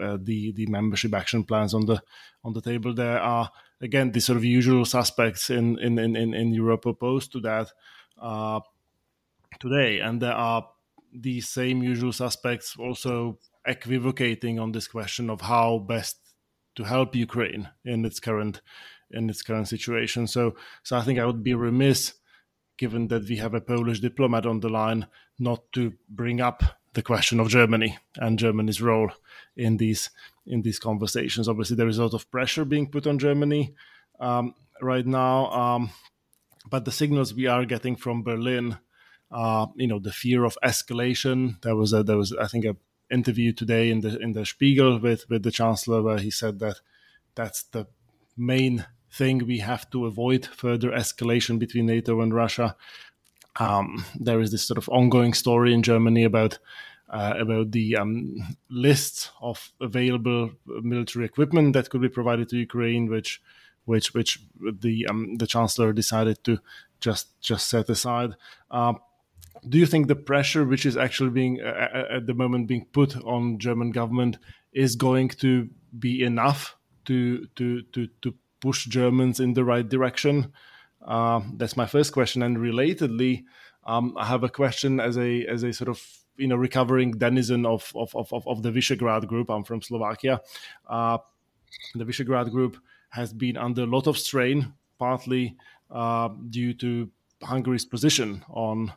uh, 0.00 0.18
the 0.20 0.52
the 0.52 0.66
membership 0.66 1.14
action 1.14 1.44
plans 1.44 1.74
on 1.74 1.86
the 1.86 2.02
on 2.44 2.52
the 2.52 2.60
table. 2.60 2.94
There 2.94 3.20
are 3.20 3.50
again 3.80 4.12
the 4.12 4.20
sort 4.20 4.36
of 4.36 4.44
usual 4.44 4.84
suspects 4.84 5.50
in 5.50 5.78
in 5.78 5.98
in, 5.98 6.34
in 6.34 6.52
Europe 6.52 6.86
opposed 6.86 7.32
to 7.32 7.40
that 7.40 7.72
uh, 8.20 8.60
today, 9.60 10.00
and 10.00 10.20
there 10.20 10.34
are 10.34 10.68
the 11.12 11.40
same 11.40 11.82
usual 11.82 12.12
suspects 12.12 12.76
also 12.78 13.38
equivocating 13.66 14.58
on 14.58 14.72
this 14.72 14.86
question 14.86 15.30
of 15.30 15.40
how 15.42 15.78
best 15.78 16.18
to 16.76 16.84
help 16.84 17.16
Ukraine 17.16 17.68
in 17.84 18.04
its 18.04 18.20
current 18.20 18.60
in 19.10 19.30
its 19.30 19.42
current 19.42 19.68
situation. 19.68 20.26
So, 20.26 20.56
so 20.82 20.96
I 20.96 21.02
think 21.02 21.18
I 21.18 21.26
would 21.26 21.42
be 21.42 21.54
remiss, 21.54 22.14
given 22.76 23.08
that 23.08 23.28
we 23.28 23.36
have 23.36 23.54
a 23.54 23.60
Polish 23.60 24.00
diplomat 24.00 24.46
on 24.46 24.60
the 24.60 24.68
line, 24.68 25.06
not 25.38 25.72
to 25.72 25.94
bring 26.08 26.40
up 26.40 26.62
the 26.96 27.02
question 27.02 27.38
of 27.38 27.48
Germany 27.48 27.98
and 28.16 28.38
Germany's 28.38 28.80
role 28.80 29.10
in 29.54 29.76
these 29.76 30.10
in 30.46 30.62
these 30.62 30.78
conversations. 30.78 31.46
Obviously, 31.46 31.76
there 31.76 31.88
is 31.88 31.98
a 31.98 32.02
lot 32.02 32.14
of 32.14 32.30
pressure 32.30 32.64
being 32.64 32.90
put 32.90 33.06
on 33.06 33.18
Germany 33.18 33.74
um, 34.18 34.54
right 34.80 35.06
now, 35.06 35.50
um, 35.50 35.90
but 36.70 36.86
the 36.86 36.90
signals 36.90 37.34
we 37.34 37.46
are 37.46 37.66
getting 37.66 37.96
from 37.96 38.22
Berlin, 38.22 38.78
uh, 39.30 39.66
you 39.76 39.86
know, 39.86 39.98
the 39.98 40.12
fear 40.12 40.44
of 40.44 40.56
escalation. 40.64 41.60
There 41.60 41.76
was 41.76 41.92
a 41.92 42.02
there 42.02 42.16
was 42.16 42.32
I 42.32 42.46
think 42.46 42.64
a 42.64 42.76
interview 43.10 43.52
today 43.52 43.90
in 43.90 44.00
the 44.00 44.18
in 44.18 44.32
the 44.32 44.46
Spiegel 44.46 44.98
with 44.98 45.28
with 45.28 45.42
the 45.42 45.50
chancellor 45.50 46.02
where 46.02 46.18
he 46.18 46.30
said 46.30 46.58
that 46.60 46.80
that's 47.34 47.62
the 47.62 47.86
main 48.38 48.86
thing 49.12 49.46
we 49.46 49.58
have 49.58 49.88
to 49.90 50.06
avoid 50.06 50.46
further 50.46 50.90
escalation 50.92 51.58
between 51.58 51.86
NATO 51.86 52.22
and 52.22 52.32
Russia. 52.34 52.74
Um, 53.58 54.04
there 54.18 54.40
is 54.40 54.50
this 54.50 54.66
sort 54.66 54.78
of 54.78 54.88
ongoing 54.88 55.32
story 55.34 55.72
in 55.72 55.82
Germany 55.82 56.24
about 56.24 56.58
uh, 57.08 57.34
about 57.38 57.70
the 57.70 57.96
um, 57.96 58.56
list 58.68 59.30
of 59.40 59.72
available 59.80 60.50
military 60.66 61.24
equipment 61.24 61.72
that 61.72 61.88
could 61.88 62.00
be 62.00 62.08
provided 62.08 62.48
to 62.48 62.56
Ukraine, 62.56 63.08
which 63.08 63.40
which 63.84 64.12
which 64.12 64.40
the 64.60 65.06
um, 65.08 65.36
the 65.36 65.46
chancellor 65.46 65.92
decided 65.92 66.42
to 66.44 66.58
just 67.00 67.40
just 67.40 67.68
set 67.68 67.88
aside. 67.88 68.34
Uh, 68.70 68.94
do 69.68 69.78
you 69.78 69.86
think 69.86 70.06
the 70.06 70.16
pressure 70.16 70.64
which 70.64 70.84
is 70.84 70.96
actually 70.96 71.30
being 71.30 71.60
uh, 71.60 72.06
at 72.10 72.26
the 72.26 72.34
moment 72.34 72.68
being 72.68 72.86
put 72.92 73.16
on 73.24 73.58
German 73.58 73.90
government 73.90 74.38
is 74.72 74.96
going 74.96 75.28
to 75.28 75.68
be 75.98 76.22
enough 76.22 76.76
to 77.06 77.46
to 77.56 77.82
to 77.82 78.08
to 78.22 78.34
push 78.60 78.86
Germans 78.86 79.40
in 79.40 79.54
the 79.54 79.64
right 79.64 79.88
direction? 79.88 80.52
Uh, 81.06 81.40
that's 81.54 81.76
my 81.76 81.86
first 81.86 82.12
question. 82.12 82.42
And 82.42 82.56
relatedly, 82.56 83.44
um, 83.84 84.14
I 84.18 84.26
have 84.26 84.42
a 84.42 84.48
question 84.48 85.00
as 85.00 85.16
a 85.16 85.46
as 85.46 85.62
a 85.62 85.72
sort 85.72 85.88
of 85.88 86.02
you 86.36 86.48
know 86.48 86.56
recovering 86.56 87.12
denizen 87.12 87.64
of 87.64 87.92
of 87.94 88.14
of, 88.14 88.46
of 88.46 88.62
the 88.62 88.70
Visegrad 88.70 89.26
group. 89.26 89.50
I'm 89.50 89.64
from 89.64 89.80
Slovakia. 89.80 90.40
Uh, 90.88 91.18
the 91.94 92.04
Visegrad 92.04 92.50
group 92.50 92.76
has 93.10 93.32
been 93.32 93.56
under 93.56 93.82
a 93.82 93.86
lot 93.86 94.06
of 94.06 94.18
strain, 94.18 94.72
partly 94.98 95.56
uh, 95.90 96.28
due 96.50 96.74
to 96.74 97.10
Hungary's 97.42 97.84
position 97.84 98.44
on 98.48 98.92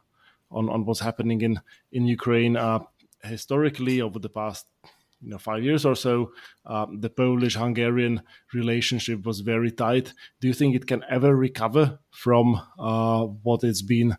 on, 0.51 0.69
on 0.69 0.85
what's 0.85 0.99
happening 0.99 1.41
in 1.41 1.61
in 1.91 2.05
Ukraine. 2.05 2.57
Uh, 2.57 2.79
historically, 3.23 4.01
over 4.01 4.17
the 4.17 4.29
past 4.29 4.65
you 5.21 5.29
know 5.29 5.37
five 5.37 5.63
years 5.63 5.85
or 5.85 5.95
so, 5.95 6.31
uh, 6.65 6.85
the 6.99 7.09
Polish-Hungarian 7.09 8.21
relationship 8.53 9.25
was 9.25 9.41
very 9.41 9.71
tight. 9.71 10.13
Do 10.41 10.47
you 10.47 10.53
think 10.53 10.75
it 10.75 10.87
can 10.87 11.03
ever 11.09 11.35
recover 11.35 11.99
from 12.11 12.61
uh, 12.77 13.25
what 13.25 13.63
it's 13.63 13.81
been 13.81 14.15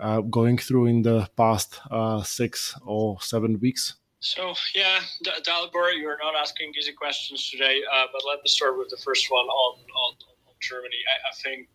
uh, 0.00 0.20
going 0.20 0.58
through 0.58 0.86
in 0.86 1.02
the 1.02 1.28
past 1.36 1.80
uh, 1.90 2.22
six 2.22 2.74
or 2.84 3.20
seven 3.20 3.58
weeks? 3.60 3.94
So 4.20 4.54
yeah, 4.74 5.00
Dalibor, 5.22 5.98
you're 5.98 6.18
not 6.22 6.34
asking 6.40 6.72
easy 6.78 6.92
questions 6.92 7.50
today, 7.50 7.80
uh, 7.92 8.06
but 8.12 8.22
let 8.26 8.42
me 8.42 8.48
start 8.48 8.78
with 8.78 8.88
the 8.88 8.96
first 9.04 9.30
one 9.30 9.44
on 9.44 9.78
on, 9.80 10.14
on 10.48 10.54
Germany. 10.60 10.96
I, 11.12 11.28
I 11.30 11.34
think 11.42 11.68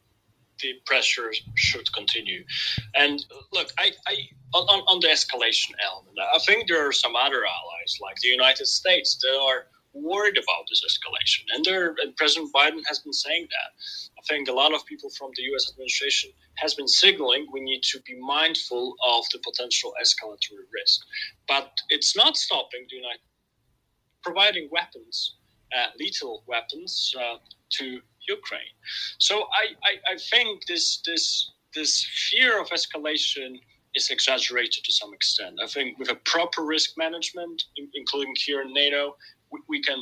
the 0.62 0.74
pressure 0.86 1.32
should 1.56 1.92
continue. 1.94 2.44
And 2.96 3.26
look, 3.52 3.72
I, 3.78 3.92
I 4.08 4.16
on, 4.54 4.82
on 4.88 5.00
the 5.00 5.08
escalation 5.08 5.72
element, 5.84 6.18
I 6.34 6.40
think 6.40 6.68
there 6.68 6.88
are 6.88 6.92
some 6.92 7.16
other 7.16 7.44
allies 7.46 7.98
like 8.02 8.16
the 8.22 8.30
United 8.30 8.68
States 8.68 9.18
that 9.22 9.40
are 9.42 9.68
worried 9.94 10.38
about 10.38 10.66
this 10.70 10.84
escalation, 10.86 11.44
and, 11.56 11.66
and 12.00 12.16
President 12.16 12.54
Biden 12.54 12.82
has 12.88 13.00
been 13.00 13.14
saying 13.14 13.48
that. 13.50 13.72
I 14.18 14.22
think 14.28 14.48
a 14.48 14.54
lot 14.54 14.74
of 14.74 14.86
people 14.86 15.10
from 15.18 15.32
the 15.36 15.44
U.S. 15.44 15.72
administration 15.72 16.32
has 16.56 16.76
been 16.76 16.88
signaling 16.88 17.48
we 17.52 17.62
need 17.62 17.82
to 17.84 18.00
be 18.02 18.20
mindful 18.20 18.96
of 19.08 19.26
the 19.32 19.40
potential 19.40 19.94
escalatory 20.02 20.68
risk, 20.74 21.02
but 21.48 21.72
it's 21.90 22.16
not 22.16 22.38
stopping 22.38 22.86
the 22.90 22.98
United 22.98 23.22
providing 24.22 24.70
weapons, 24.72 25.38
uh, 25.76 25.88
lethal 26.00 26.44
weapons, 26.48 27.16
uh, 27.20 27.38
to 27.70 28.02
Ukraine. 28.38 28.76
So 29.18 29.36
I, 29.62 29.66
I, 29.90 30.14
I 30.14 30.18
think 30.32 30.66
this 30.68 31.02
this 31.06 31.52
this 31.74 31.94
fear 32.30 32.60
of 32.62 32.68
escalation 32.70 33.52
is 33.96 34.10
exaggerated 34.10 34.84
to 34.84 34.92
some 34.92 35.14
extent. 35.14 35.60
I 35.64 35.68
think 35.68 35.98
with 36.00 36.10
a 36.10 36.20
proper 36.34 36.62
risk 36.64 36.90
management, 36.98 37.58
including 38.02 38.34
here 38.48 38.62
in 38.62 38.74
NATO, 38.74 39.16
we, 39.52 39.60
we 39.68 39.82
can 39.82 40.02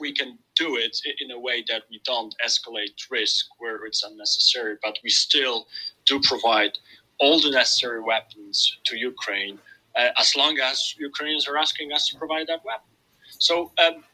we 0.00 0.12
can 0.12 0.38
do 0.54 0.76
it 0.76 0.96
in 1.20 1.30
a 1.32 1.40
way 1.46 1.64
that 1.68 1.82
we 1.90 2.00
don't 2.04 2.34
escalate 2.48 2.96
risk 3.10 3.46
where 3.58 3.84
it's 3.84 4.02
unnecessary, 4.04 4.76
but 4.82 4.98
we 5.02 5.10
still 5.10 5.66
do 6.06 6.20
provide 6.20 6.72
all 7.18 7.40
the 7.40 7.50
necessary 7.50 8.00
weapons 8.00 8.78
to 8.84 8.96
Ukraine 8.96 9.58
uh, 9.96 10.10
as 10.18 10.36
long 10.36 10.58
as 10.60 10.94
Ukrainians 10.98 11.48
are 11.48 11.58
asking 11.58 11.92
us 11.92 12.08
to 12.08 12.16
provide 12.16 12.46
that 12.46 12.64
weapon. 12.64 12.92
So 13.38 13.72
um, 13.84 14.04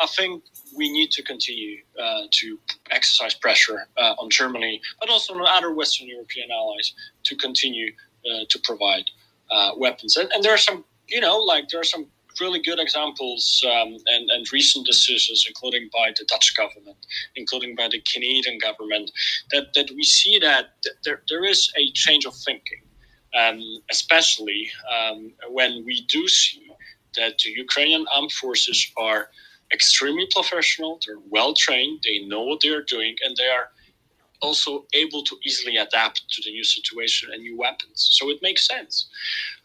I, 0.00 0.06
think 0.06 0.44
we 0.76 0.90
need 0.90 1.10
to 1.12 1.22
continue 1.22 1.82
uh, 2.00 2.22
to 2.30 2.58
exercise 2.90 3.34
pressure 3.34 3.88
uh, 3.96 4.14
on 4.18 4.30
Germany, 4.30 4.80
but 5.00 5.10
also 5.10 5.34
on 5.34 5.46
other 5.46 5.72
Western 5.74 6.08
European 6.08 6.50
allies 6.50 6.94
to 7.24 7.36
continue 7.36 7.92
uh, 8.26 8.44
to 8.48 8.58
provide 8.64 9.04
uh, 9.50 9.72
weapons. 9.76 10.16
And, 10.16 10.30
and, 10.32 10.42
there 10.42 10.52
are 10.52 10.58
some, 10.58 10.84
you 11.08 11.20
know, 11.20 11.38
like 11.38 11.68
there 11.68 11.80
are 11.80 11.84
some 11.84 12.06
really 12.40 12.60
good 12.60 12.78
examples 12.78 13.64
um, 13.66 13.96
and, 14.06 14.30
and 14.30 14.52
recent 14.52 14.86
decisions, 14.86 15.44
including 15.48 15.88
by 15.92 16.12
the 16.18 16.24
Dutch 16.24 16.56
government, 16.56 16.98
including 17.36 17.74
by 17.74 17.88
the 17.88 18.02
Canadian 18.12 18.58
government, 18.58 19.10
that, 19.52 19.72
that 19.74 19.90
we 19.94 20.02
see 20.02 20.38
that 20.38 20.74
there, 21.04 21.22
there 21.28 21.44
is 21.44 21.72
a 21.76 21.90
change 21.92 22.24
of 22.26 22.34
thinking, 22.34 22.82
um, 23.38 23.60
especially 23.90 24.70
um, 24.92 25.32
when 25.50 25.84
we 25.84 26.02
do 26.08 26.28
see 26.28 26.66
that 27.16 27.38
the 27.38 27.50
Ukrainian 27.50 28.06
armed 28.14 28.32
forces 28.32 28.90
are 28.96 29.30
extremely 29.72 30.26
professional, 30.30 31.00
they're 31.06 31.18
well 31.28 31.54
trained, 31.54 32.02
they 32.04 32.20
know 32.26 32.42
what 32.42 32.60
they're 32.62 32.82
doing, 32.82 33.16
and 33.24 33.36
they 33.36 33.48
are 33.48 33.68
also 34.42 34.86
able 34.92 35.22
to 35.24 35.36
easily 35.46 35.76
adapt 35.76 36.22
to 36.30 36.42
the 36.44 36.52
new 36.52 36.64
situation 36.64 37.30
and 37.32 37.42
new 37.42 37.56
weapons. 37.56 38.08
So 38.12 38.30
it 38.30 38.38
makes 38.42 38.66
sense. 38.66 39.08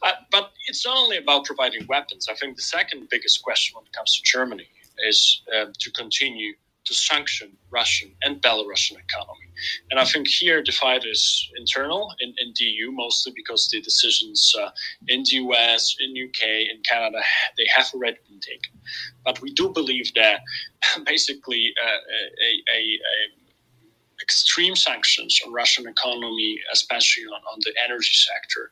Uh, 0.01 0.13
but 0.31 0.51
it's 0.67 0.86
not 0.86 0.98
only 0.98 1.17
about 1.17 1.46
providing 1.46 1.86
weapons. 1.88 2.27
I 2.29 2.36
think 2.36 2.55
the 2.55 2.62
second 2.63 3.08
biggest 3.10 3.43
question 3.43 3.75
when 3.75 3.86
it 3.86 3.93
comes 3.93 4.15
to 4.15 4.22
Germany 4.24 4.67
is 5.08 5.41
uh, 5.53 5.65
to 5.77 5.91
continue 5.91 6.53
to 6.86 6.94
sanction 6.94 7.58
Russian 7.70 8.12
and 8.24 8.42
Belarusian 8.42 8.98
economy. 8.98 9.48
And 9.90 10.00
I 10.00 10.06
think 10.06 10.28
here 10.28 10.64
the 10.66 10.72
fight 10.72 11.06
is 11.06 11.50
internal 11.58 12.14
in, 12.20 12.30
in 12.40 12.54
the 12.58 12.66
EU, 12.66 12.92
mostly 12.92 13.34
because 13.36 13.70
the 13.70 13.82
decisions 13.82 14.54
uh, 14.60 14.70
in 15.08 15.24
the 15.24 15.38
US, 15.46 15.96
in 16.00 16.12
UK, 16.12 16.42
in 16.72 16.82
Canada, 16.84 17.22
they 17.58 17.68
have 17.76 17.88
already 17.94 18.18
been 18.28 18.40
taken. 18.40 18.74
But 19.24 19.42
we 19.42 19.54
do 19.54 19.70
believe 19.70 20.12
that 20.16 20.42
basically 21.06 21.74
uh, 21.84 21.88
a, 21.88 22.76
a, 22.76 22.80
a, 22.80 23.42
extreme 24.22 24.76
sanctions 24.76 25.40
on 25.46 25.52
Russian 25.52 25.88
economy, 25.88 26.60
especially 26.72 27.24
on, 27.26 27.42
on 27.52 27.60
the 27.62 27.74
energy 27.84 28.14
sector, 28.14 28.70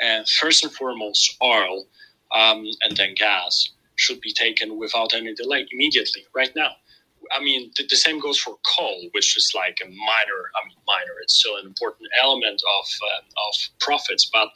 and 0.00 0.28
first 0.28 0.64
and 0.64 0.72
foremost 0.72 1.36
oil 1.42 1.86
um, 2.34 2.66
and 2.82 2.96
then 2.96 3.14
gas, 3.14 3.70
should 3.96 4.20
be 4.20 4.32
taken 4.32 4.78
without 4.78 5.12
any 5.12 5.34
delay 5.34 5.66
immediately, 5.72 6.24
right 6.34 6.54
now 6.54 6.70
I 7.32 7.42
mean, 7.42 7.70
the, 7.76 7.86
the, 7.88 7.96
same 7.96 8.20
goes 8.20 8.38
for 8.38 8.56
coal, 8.76 9.08
which 9.12 9.36
is 9.36 9.52
like 9.54 9.78
a 9.82 9.86
minor. 9.86 10.40
I 10.56 10.66
mean, 10.66 10.76
minor. 10.86 11.14
It's 11.22 11.34
still 11.34 11.56
an 11.56 11.66
important 11.66 12.08
element 12.22 12.60
of 12.80 12.86
uh, 13.02 13.20
of 13.48 13.54
profits, 13.80 14.30
but 14.32 14.48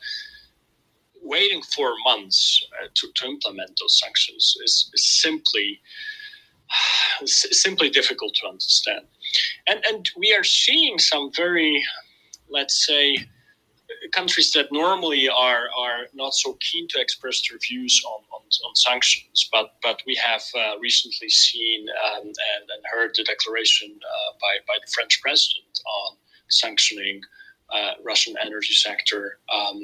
waiting 1.23 1.63
four 1.63 1.95
months 2.05 2.67
uh, 2.83 2.89
to, 2.95 3.09
to 3.15 3.27
implement 3.27 3.79
those 3.81 3.99
sanctions 3.99 4.57
is, 4.65 4.91
is 4.93 5.23
simply 5.23 5.81
simply 7.27 7.91
difficult 7.91 8.35
to 8.37 8.49
understand. 8.49 9.07
And 9.67 9.83
and 9.89 10.11
we 10.17 10.35
are 10.35 10.45
seeing 10.45 10.99
some 10.99 11.31
very, 11.35 11.83
let's 12.49 12.87
say, 12.87 13.17
countries 14.13 14.53
that 14.53 14.73
normally 14.73 15.29
are 15.29 15.69
are 15.77 16.07
not 16.15 16.35
so 16.35 16.57
keen 16.61 16.87
to 16.89 17.01
express 17.01 17.43
their 17.49 17.59
views 17.59 18.03
on, 18.07 18.23
on, 18.33 18.43
on 18.43 18.75
sanctions, 18.75 19.49
but 19.53 19.75
but 19.83 20.03
we 20.07 20.15
have 20.17 20.43
uh, 20.55 20.79
recently 20.81 21.29
seen 21.29 21.87
um, 22.07 22.23
and, 22.23 22.35
and, 22.73 22.83
heard 22.93 23.13
the 23.15 23.25
declaration 23.25 23.91
uh, 23.91 24.33
by 24.41 24.55
by 24.67 24.75
the 24.85 24.91
French 24.93 25.21
president 25.21 25.81
on 25.87 26.17
sanctioning 26.49 27.23
uh, 27.75 27.93
Russian 28.05 28.35
energy 28.41 28.75
sector. 28.75 29.39
Um, 29.53 29.81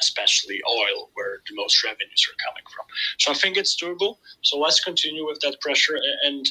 especially 0.00 0.60
oil, 0.68 1.08
where 1.14 1.38
the 1.48 1.54
most 1.54 1.84
revenues 1.84 2.28
are 2.28 2.44
coming 2.44 2.64
from. 2.74 2.84
So 3.20 3.30
I 3.30 3.34
think 3.34 3.56
it's 3.56 3.80
doable. 3.80 4.16
So 4.42 4.58
let's 4.58 4.80
continue 4.80 5.24
with 5.24 5.38
that 5.42 5.60
pressure. 5.60 5.96
And 6.24 6.44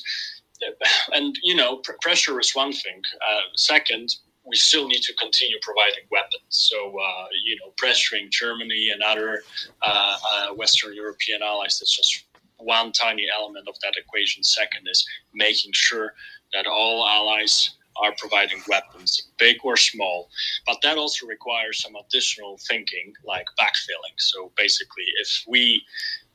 and 1.11 1.37
you 1.43 1.55
know, 1.55 1.77
pr- 1.77 1.93
pressure 2.01 2.39
is 2.39 2.55
one 2.55 2.71
thing. 2.71 3.01
Uh, 3.21 3.41
second, 3.55 4.15
we 4.45 4.55
still 4.55 4.87
need 4.87 5.01
to 5.01 5.13
continue 5.15 5.57
providing 5.61 6.03
weapons. 6.11 6.43
So, 6.49 6.77
uh, 6.99 7.25
you 7.45 7.55
know, 7.57 7.73
pressuring 7.81 8.29
Germany 8.29 8.89
and 8.93 9.01
other 9.01 9.43
uh, 9.81 10.17
uh, 10.33 10.47
Western 10.53 10.93
European 10.93 11.41
allies 11.41 11.79
is 11.81 11.91
just 11.91 12.25
one 12.57 12.91
tiny 12.91 13.27
element 13.33 13.67
of 13.67 13.75
that 13.81 13.93
equation. 13.97 14.43
Second 14.43 14.87
is 14.89 15.05
making 15.33 15.71
sure 15.73 16.13
that 16.53 16.67
all 16.67 17.05
allies 17.07 17.71
are 17.97 18.13
providing 18.17 18.59
weapons, 18.67 19.29
big 19.37 19.57
or 19.63 19.77
small. 19.77 20.29
But 20.65 20.77
that 20.81 20.97
also 20.97 21.27
requires 21.27 21.81
some 21.81 21.93
additional 21.95 22.57
thinking, 22.67 23.13
like 23.23 23.45
backfilling. 23.59 24.17
So 24.17 24.51
basically, 24.57 25.05
if 25.21 25.43
we 25.47 25.83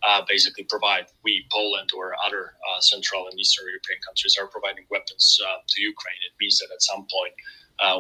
uh, 0.07 0.23
basically 0.29 0.65
provide, 0.65 1.07
we, 1.25 1.45
Poland, 1.51 1.91
or 1.97 2.15
other 2.25 2.55
uh, 2.63 2.81
Central 2.81 3.27
and 3.27 3.39
Eastern 3.39 3.67
European 3.67 3.99
countries 4.07 4.37
are 4.41 4.47
providing 4.47 4.85
weapons 4.91 5.41
uh, 5.45 5.59
to 5.67 5.83
Ukraine, 5.83 6.23
it 6.27 6.35
means 6.41 6.59
that 6.59 6.73
at 6.73 6.83
some 6.83 7.07
point 7.11 7.35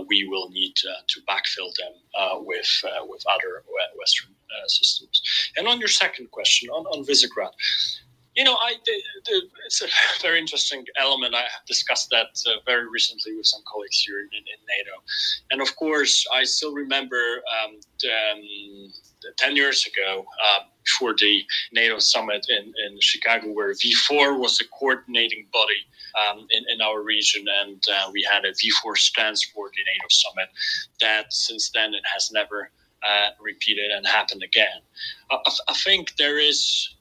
we 0.08 0.26
will 0.28 0.50
need 0.50 0.75
uh, 0.88 1.02
to 1.08 1.20
backfill 1.23 1.73
them 1.76 1.92
uh, 2.18 2.38
with, 2.40 2.82
with 3.06 3.23
other 3.26 3.62
Western 3.99 4.35
systems. 4.66 5.23
And 5.56 5.66
on 5.68 5.78
your 5.78 5.88
second 5.88 6.30
question, 6.30 6.68
on, 6.70 6.85
on 6.87 7.04
Visegrad, 7.04 7.52
you 8.38 8.44
know, 8.44 8.54
I 8.54 8.75
the, 8.87 9.02
the, 9.26 9.42
it's 9.66 9.82
a 9.82 9.88
very 10.23 10.38
interesting 10.38 10.85
element. 10.97 11.35
I 11.35 11.40
have 11.40 11.66
discussed 11.66 12.08
that 12.11 12.28
uh, 12.47 12.61
very 12.64 12.88
recently 12.88 13.37
with 13.37 13.47
some 13.47 13.62
colleagues 13.66 14.00
here 14.00 14.20
in, 14.20 14.28
in 14.32 14.61
NATO, 14.76 15.02
and 15.50 15.61
of 15.61 15.75
course, 15.75 16.25
I 16.32 16.44
still 16.44 16.73
remember 16.73 17.42
um, 17.56 17.75
um, 17.75 18.92
the 19.23 19.32
ten 19.37 19.56
years 19.56 19.87
ago 19.87 20.25
uh, 20.47 20.61
before 20.85 21.14
the 21.18 21.42
NATO 21.73 21.99
summit 21.99 22.47
in, 22.49 22.73
in 22.87 23.00
Chicago, 23.00 23.49
where 23.49 23.73
V4 23.75 24.38
was 24.38 24.56
the 24.56 24.66
coordinating 24.78 25.47
body 25.52 25.82
um, 26.19 26.47
in, 26.51 26.65
in, 26.69 26.81
our 26.81 27.03
region, 27.03 27.45
and 27.63 27.83
uh, 27.93 28.11
we 28.13 28.23
had 28.23 28.45
a 28.45 28.53
V4 28.53 28.97
stance 28.97 29.45
for 29.45 29.69
the 29.69 29.83
NATO 29.85 30.07
summit. 30.09 30.49
That 31.01 31.33
since 31.33 31.71
then 31.75 31.95
it 31.95 32.03
has 32.13 32.31
never 32.33 32.71
uh, 33.03 33.31
repeated 33.41 33.91
and 33.91 34.07
happened 34.07 34.43
again. 34.43 34.81
I, 35.31 35.39
I 35.69 35.75
think 35.75 36.17
there 36.17 36.39
is 36.39 36.95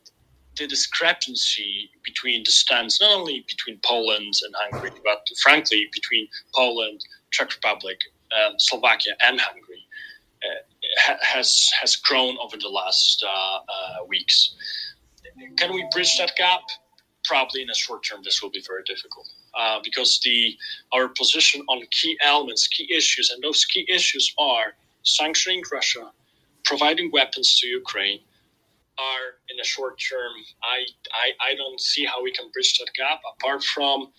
the 0.58 0.68
discrepancy 0.68 1.90
between 2.04 2.44
the 2.44 2.52
stance, 2.52 3.00
not 3.00 3.12
only 3.12 3.46
between 3.48 3.80
Poland 3.84 4.34
and 4.44 4.56
Hungary, 4.58 4.92
but 5.04 5.28
frankly 5.42 5.88
between 5.94 6.28
Poland, 6.56 7.02
Czech 7.32 7.54
Republic, 7.54 8.00
um, 8.36 8.56
Slovakia, 8.58 9.14
and 9.24 9.40
Hungary, 9.40 9.86
uh, 10.44 11.16
has 11.22 11.70
has 11.80 11.96
grown 11.96 12.38
over 12.42 12.58
the 12.58 12.70
last 12.70 13.24
uh, 13.24 13.58
uh, 13.58 14.06
weeks. 14.08 14.56
Can 15.58 15.74
we 15.74 15.88
bridge 15.92 16.18
that 16.18 16.36
gap? 16.36 16.62
Probably 17.28 17.62
in 17.62 17.68
the 17.68 17.74
short 17.74 18.04
term, 18.04 18.22
this 18.24 18.42
will 18.42 18.50
be 18.50 18.64
very 18.66 18.84
difficult 18.84 19.28
uh, 19.54 19.80
because 19.84 20.20
the 20.24 20.56
our 20.94 21.10
position 21.10 21.62
on 21.68 21.86
key 21.92 22.18
elements, 22.24 22.68
key 22.68 22.88
issues, 22.96 23.30
and 23.32 23.44
those 23.44 23.66
key 23.66 23.86
issues 23.90 24.34
are 24.38 24.76
sanctioning 25.04 25.62
Russia, 25.72 26.12
providing 26.64 27.12
weapons 27.12 27.60
to 27.60 27.68
Ukraine, 27.68 28.22
are 28.98 29.38
in 29.50 29.58
the 29.58 29.64
short 29.64 30.00
term, 30.00 30.32
I, 30.64 30.86
I 31.14 31.52
I 31.52 31.56
don't 31.56 31.80
see 31.80 32.06
how 32.06 32.24
we 32.24 32.32
can 32.32 32.50
bridge 32.52 32.78
that 32.80 32.90
gap 32.96 33.22
apart 33.34 33.64
from 33.64 34.12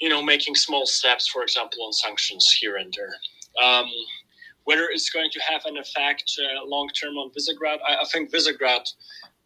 you 0.00 0.08
know 0.08 0.22
making 0.22 0.54
small 0.54 0.86
steps, 0.86 1.28
for 1.28 1.42
example, 1.42 1.84
on 1.84 1.92
sanctions 1.92 2.50
here 2.60 2.76
and 2.76 2.92
there. 2.96 3.14
Um, 3.64 3.90
whether 4.64 4.88
it's 4.90 5.10
going 5.10 5.30
to 5.32 5.40
have 5.40 5.62
an 5.64 5.76
effect 5.78 6.24
uh, 6.38 6.64
long 6.66 6.88
term 6.88 7.14
on 7.16 7.30
Visegrad, 7.30 7.78
I, 7.86 7.96
I, 8.02 8.04
think 8.12 8.30
Visegrad 8.30 8.86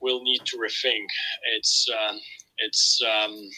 will 0.01 0.23
need 0.23 0.41
to 0.45 0.59
rethink 0.59 1.07
its 1.57 1.89
um, 1.89 2.21
its 2.59 3.01
um, 3.03 3.49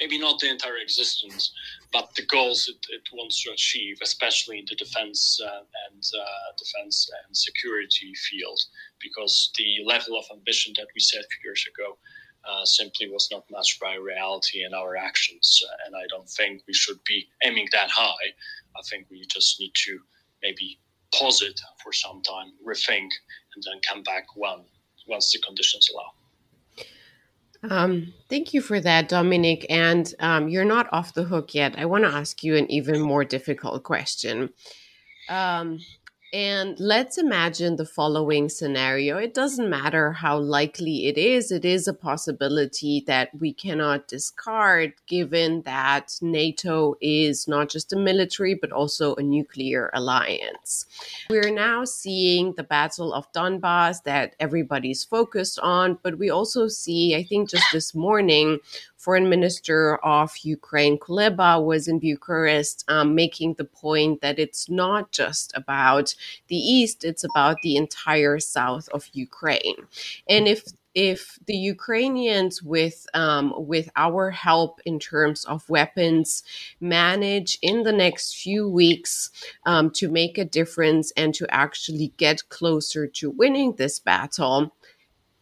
maybe 0.00 0.18
not 0.18 0.38
the 0.38 0.50
entire 0.50 0.78
existence, 0.78 1.52
but 1.92 2.14
the 2.14 2.26
goals 2.26 2.68
it, 2.68 2.84
it 2.90 3.02
wants 3.12 3.42
to 3.42 3.50
achieve, 3.50 3.98
especially 4.02 4.58
in 4.58 4.64
the 4.68 4.76
defense 4.76 5.40
uh, 5.44 5.62
and 5.90 6.02
uh, 6.20 6.52
defense 6.58 7.10
and 7.26 7.36
security 7.36 8.12
field, 8.14 8.60
because 9.00 9.50
the 9.56 9.78
level 9.84 10.18
of 10.18 10.24
ambition 10.32 10.72
that 10.76 10.88
we 10.94 11.00
set 11.00 11.20
few 11.20 11.50
years 11.50 11.66
ago 11.66 11.96
uh, 12.48 12.64
simply 12.64 13.08
was 13.08 13.28
not 13.32 13.44
matched 13.50 13.80
by 13.80 13.94
reality 13.94 14.64
in 14.64 14.72
our 14.72 14.96
actions. 14.96 15.62
and 15.86 15.96
I 15.96 16.06
don't 16.08 16.28
think 16.28 16.62
we 16.66 16.74
should 16.74 17.02
be 17.04 17.26
aiming 17.44 17.68
that 17.72 17.90
high. 17.90 18.28
I 18.76 18.82
think 18.88 19.06
we 19.10 19.24
just 19.26 19.58
need 19.58 19.72
to 19.86 19.98
maybe 20.42 20.78
pause 21.14 21.42
it 21.42 21.58
for 21.82 21.92
some 21.92 22.22
time, 22.22 22.52
rethink, 22.64 23.08
and 23.54 23.64
then 23.64 23.80
come 23.88 24.02
back 24.02 24.36
one 24.36 24.64
once 25.08 25.32
the 25.32 25.40
conditions 25.40 25.88
allow. 25.92 26.12
Um, 27.70 28.14
thank 28.28 28.54
you 28.54 28.60
for 28.60 28.80
that, 28.80 29.08
Dominik. 29.08 29.66
And 29.68 30.12
um, 30.20 30.48
you're 30.48 30.64
not 30.64 30.88
off 30.92 31.14
the 31.14 31.24
hook 31.24 31.54
yet. 31.54 31.78
I 31.78 31.86
want 31.86 32.04
to 32.04 32.10
ask 32.10 32.42
you 32.42 32.56
an 32.56 32.70
even 32.70 33.00
more 33.00 33.24
difficult 33.24 33.82
question. 33.82 34.50
Um, 35.28 35.80
and 36.32 36.78
let's 36.80 37.18
imagine 37.18 37.76
the 37.76 37.86
following 37.86 38.48
scenario. 38.48 39.16
It 39.16 39.32
doesn't 39.32 39.70
matter 39.70 40.12
how 40.12 40.38
likely 40.38 41.06
it 41.06 41.16
is, 41.16 41.52
it 41.52 41.64
is 41.64 41.86
a 41.86 41.94
possibility 41.94 43.04
that 43.06 43.30
we 43.38 43.52
cannot 43.52 44.08
discard, 44.08 44.94
given 45.06 45.62
that 45.62 46.16
NATO 46.20 46.96
is 47.00 47.46
not 47.46 47.68
just 47.68 47.92
a 47.92 47.96
military, 47.96 48.54
but 48.54 48.72
also 48.72 49.14
a 49.14 49.22
nuclear 49.22 49.90
alliance. 49.94 50.86
We're 51.30 51.52
now 51.52 51.84
seeing 51.84 52.54
the 52.54 52.64
Battle 52.64 53.14
of 53.14 53.30
Donbass 53.32 54.02
that 54.02 54.34
everybody's 54.40 55.04
focused 55.04 55.58
on, 55.60 55.98
but 56.02 56.18
we 56.18 56.30
also 56.30 56.68
see, 56.68 57.14
I 57.14 57.22
think 57.22 57.50
just 57.50 57.66
this 57.72 57.94
morning, 57.94 58.58
Foreign 59.06 59.28
Minister 59.28 59.98
of 59.98 60.36
Ukraine, 60.38 60.98
Kuleba, 60.98 61.64
was 61.64 61.86
in 61.86 62.00
Bucharest 62.00 62.82
um, 62.88 63.14
making 63.14 63.54
the 63.54 63.64
point 63.64 64.20
that 64.20 64.40
it's 64.40 64.68
not 64.68 65.12
just 65.12 65.52
about 65.54 66.16
the 66.48 66.56
East, 66.56 67.04
it's 67.04 67.22
about 67.22 67.62
the 67.62 67.76
entire 67.76 68.40
south 68.40 68.88
of 68.88 69.08
Ukraine. 69.12 69.86
And 70.28 70.48
if 70.48 70.64
if 70.96 71.38
the 71.46 71.54
Ukrainians, 71.54 72.62
with 72.62 73.06
um, 73.12 73.52
with 73.56 73.90
our 73.96 74.30
help 74.30 74.80
in 74.86 74.98
terms 74.98 75.44
of 75.44 75.68
weapons, 75.68 76.42
manage 76.80 77.58
in 77.60 77.82
the 77.82 77.92
next 77.92 78.34
few 78.42 78.66
weeks 78.66 79.30
um, 79.66 79.90
to 79.90 80.08
make 80.08 80.38
a 80.38 80.44
difference 80.44 81.12
and 81.16 81.34
to 81.34 81.46
actually 81.50 82.12
get 82.16 82.48
closer 82.48 83.06
to 83.06 83.30
winning 83.30 83.74
this 83.74 84.00
battle, 84.00 84.74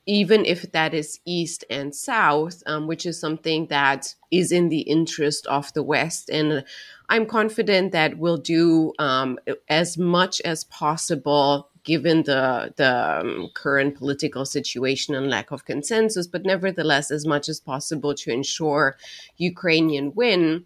even 0.07 0.45
if 0.45 0.71
that 0.73 0.93
is 0.93 1.21
east 1.25 1.65
and 1.71 1.95
south, 1.95 2.63
um, 2.67 2.87
which 2.87 3.07
is 3.07 3.19
something 3.19 3.67
that 3.67 4.15
is 4.31 4.53
in 4.53 4.69
the 4.69 4.81
interest 4.81 5.47
of 5.47 5.73
the 5.73 5.83
West. 5.83 6.29
And 6.29 6.65
I'm 7.09 7.27
confident 7.27 7.93
that 7.93 8.19
we'll 8.19 8.37
do 8.37 8.93
um, 8.99 9.39
as 9.69 9.97
much 9.97 10.41
as 10.43 10.65
possible 10.65 11.69
given 11.85 12.23
the 12.23 12.73
the 12.77 13.21
um, 13.21 13.51
current 13.55 13.95
political 13.95 14.45
situation 14.45 15.15
and 15.15 15.29
lack 15.29 15.51
of 15.51 15.65
consensus, 15.65 16.27
but 16.27 16.45
nevertheless, 16.45 17.11
as 17.11 17.27
much 17.27 17.49
as 17.49 17.61
possible 17.61 18.15
to 18.15 18.31
ensure 18.31 18.97
Ukrainian 19.37 20.15
win. 20.15 20.65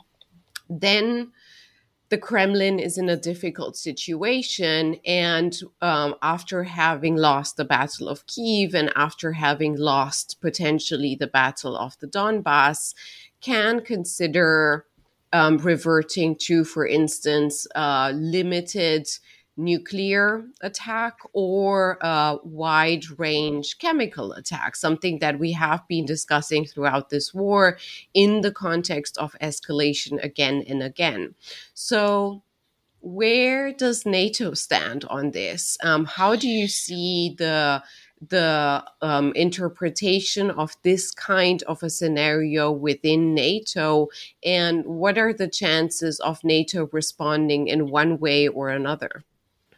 Then 0.70 1.32
the 2.10 2.18
Kremlin 2.18 2.78
is 2.78 2.96
in 2.96 3.08
a 3.08 3.16
difficult 3.16 3.76
situation. 3.76 4.96
And 5.04 5.58
um, 5.82 6.14
after 6.22 6.64
having 6.64 7.16
lost 7.16 7.56
the 7.56 7.64
Battle 7.64 8.08
of 8.08 8.26
Kiev 8.26 8.74
and 8.74 8.90
after 8.96 9.32
having 9.32 9.76
lost 9.76 10.40
potentially 10.40 11.14
the 11.14 11.26
Battle 11.26 11.76
of 11.76 11.98
the 11.98 12.06
Donbass, 12.06 12.94
can 13.40 13.82
consider 13.82 14.86
um, 15.32 15.58
reverting 15.58 16.36
to, 16.36 16.64
for 16.64 16.86
instance, 16.86 17.66
uh, 17.74 18.12
limited 18.14 19.06
nuclear 19.58 20.44
attack 20.62 21.18
or 21.32 21.98
a 22.00 22.38
wide 22.44 23.04
range 23.18 23.78
chemical 23.78 24.32
attack, 24.32 24.76
something 24.76 25.18
that 25.18 25.38
we 25.38 25.52
have 25.52 25.86
been 25.88 26.06
discussing 26.06 26.64
throughout 26.64 27.10
this 27.10 27.34
war 27.34 27.76
in 28.14 28.40
the 28.40 28.52
context 28.52 29.18
of 29.18 29.34
escalation 29.42 30.22
again 30.22 30.64
and 30.68 30.82
again. 30.82 31.34
So, 31.74 32.42
where 33.00 33.72
does 33.72 34.06
NATO 34.06 34.54
stand 34.54 35.04
on 35.04 35.30
this? 35.32 35.76
Um, 35.82 36.04
how 36.04 36.36
do 36.36 36.48
you 36.48 36.68
see 36.68 37.34
the 37.38 37.82
the 38.20 38.84
um, 39.00 39.32
interpretation 39.36 40.50
of 40.50 40.74
this 40.82 41.12
kind 41.12 41.62
of 41.64 41.82
a 41.84 41.90
scenario 41.90 42.72
within 42.72 43.34
NATO, 43.34 44.08
and 44.44 44.84
what 44.84 45.18
are 45.18 45.32
the 45.32 45.46
chances 45.48 46.18
of 46.20 46.42
NATO 46.42 46.88
responding 46.92 47.68
in 47.68 47.90
one 47.90 48.18
way 48.18 48.48
or 48.48 48.70
another? 48.70 49.22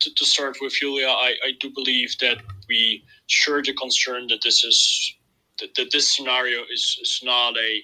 To, 0.00 0.14
to 0.14 0.24
start 0.24 0.56
with, 0.60 0.74
Iulia, 0.82 1.08
I, 1.08 1.34
I 1.44 1.52
do 1.60 1.70
believe 1.70 2.16
that 2.20 2.38
we 2.68 3.04
share 3.26 3.62
the 3.62 3.74
concern 3.74 4.26
that 4.28 4.40
this 4.42 4.64
is 4.64 5.14
that, 5.60 5.74
that 5.74 5.90
this 5.92 6.16
scenario 6.16 6.62
is, 6.72 6.98
is 7.02 7.20
not 7.22 7.54
a 7.58 7.82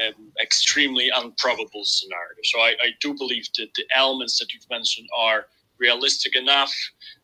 um, 0.00 0.32
extremely 0.40 1.10
improbable 1.22 1.84
scenario. 1.84 2.38
So 2.44 2.60
I, 2.60 2.74
I 2.82 2.90
do 3.00 3.14
believe 3.14 3.48
that 3.58 3.68
the 3.74 3.84
elements 3.94 4.38
that 4.38 4.52
you've 4.52 4.70
mentioned 4.70 5.08
are 5.16 5.46
realistic 5.78 6.36
enough 6.36 6.72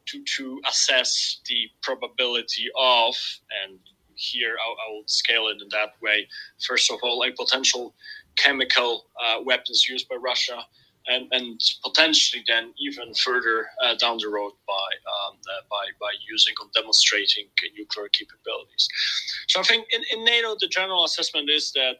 to, 0.06 0.22
to 0.36 0.60
assess 0.68 1.40
the 1.46 1.68
probability 1.82 2.66
of, 2.78 3.14
and 3.64 3.78
here 4.14 4.56
I, 4.58 4.68
I 4.68 4.92
will 4.92 5.04
scale 5.06 5.48
it 5.48 5.62
in 5.62 5.68
that 5.70 5.90
way. 6.02 6.28
First 6.66 6.90
of 6.90 6.98
all, 7.02 7.24
a 7.24 7.30
potential 7.32 7.94
chemical 8.36 9.06
uh, 9.24 9.40
weapons 9.42 9.86
used 9.88 10.08
by 10.08 10.16
Russia, 10.16 10.64
and, 11.06 11.26
and 11.32 11.60
potentially 11.84 12.42
then 12.46 12.72
even 12.78 13.12
further 13.14 13.66
uh, 13.84 13.94
down 13.96 14.18
the 14.18 14.28
road 14.28 14.52
by, 14.66 14.74
um, 14.74 15.36
uh, 15.36 15.62
by, 15.70 15.84
by 16.00 16.12
using 16.28 16.54
or 16.60 16.68
demonstrating 16.74 17.46
nuclear 17.76 18.08
capabilities. 18.08 18.88
So 19.48 19.60
I 19.60 19.64
think 19.64 19.86
in, 19.92 20.02
in 20.12 20.24
NATO, 20.24 20.56
the 20.60 20.68
general 20.68 21.04
assessment 21.04 21.50
is 21.50 21.72
that 21.72 21.96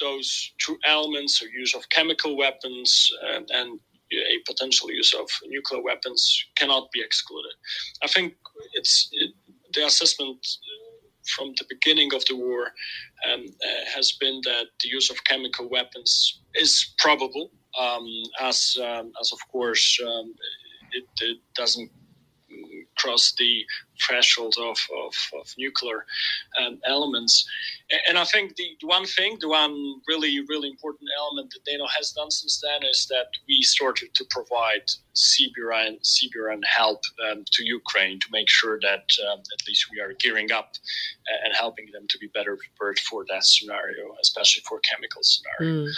those 0.00 0.52
two 0.58 0.78
elements, 0.86 1.42
or 1.42 1.48
use 1.48 1.74
of 1.74 1.88
chemical 1.90 2.36
weapons 2.36 3.10
and, 3.34 3.48
and 3.50 3.80
a 4.12 4.38
potential 4.46 4.90
use 4.90 5.12
of 5.12 5.28
nuclear 5.46 5.82
weapons 5.82 6.44
cannot 6.56 6.90
be 6.92 7.00
excluded. 7.00 7.52
I 8.02 8.08
think 8.08 8.34
it's 8.74 9.08
it, 9.12 9.32
the 9.74 9.86
assessment 9.86 10.46
from 11.36 11.52
the 11.58 11.64
beginning 11.68 12.14
of 12.14 12.24
the 12.24 12.36
war 12.36 12.72
um, 13.30 13.44
uh, 13.44 13.84
has 13.94 14.12
been 14.12 14.40
that 14.44 14.66
the 14.82 14.88
use 14.88 15.10
of 15.10 15.22
chemical 15.24 15.68
weapons 15.68 16.40
is 16.54 16.94
probable, 16.98 17.50
um, 17.78 18.06
as 18.40 18.76
um, 18.82 19.12
as 19.20 19.32
of 19.32 19.38
course 19.50 19.98
um, 20.06 20.34
it, 20.92 21.04
it, 21.20 21.38
doesn't 21.54 21.90
cross 22.96 23.34
the 23.38 23.64
threshold 24.00 24.54
of, 24.58 24.76
of, 25.04 25.14
of 25.40 25.54
nuclear 25.58 26.04
um, 26.60 26.78
elements. 26.84 27.48
And 28.08 28.18
I 28.18 28.24
think 28.24 28.56
the 28.56 28.76
one 28.82 29.06
thing, 29.06 29.38
the 29.40 29.48
one 29.48 30.00
really, 30.08 30.40
really 30.48 30.68
important 30.68 31.08
element 31.18 31.52
that 31.52 31.70
NATO 31.70 31.86
has 31.96 32.12
done 32.12 32.30
since 32.30 32.60
then 32.60 32.88
is 32.88 33.06
that 33.08 33.26
we 33.48 33.62
started 33.62 34.14
to 34.14 34.24
provide 34.30 34.82
CBRN, 35.14 35.98
CBRN 36.02 36.64
help 36.64 37.00
um, 37.30 37.44
to 37.52 37.64
Ukraine 37.64 38.18
to 38.20 38.26
make 38.30 38.48
sure 38.48 38.78
that 38.82 39.06
um, 39.30 39.38
at 39.40 39.66
least 39.66 39.86
we 39.92 40.00
are 40.00 40.14
gearing 40.20 40.52
up 40.52 40.72
and 41.44 41.54
helping 41.54 41.86
them 41.92 42.06
to 42.08 42.18
be 42.18 42.28
better 42.28 42.56
prepared 42.56 42.98
for 43.00 43.24
that 43.28 43.44
scenario, 43.44 44.14
especially 44.20 44.62
for 44.68 44.80
chemical 44.80 45.22
scenario. 45.22 45.86
Mm. 45.86 45.90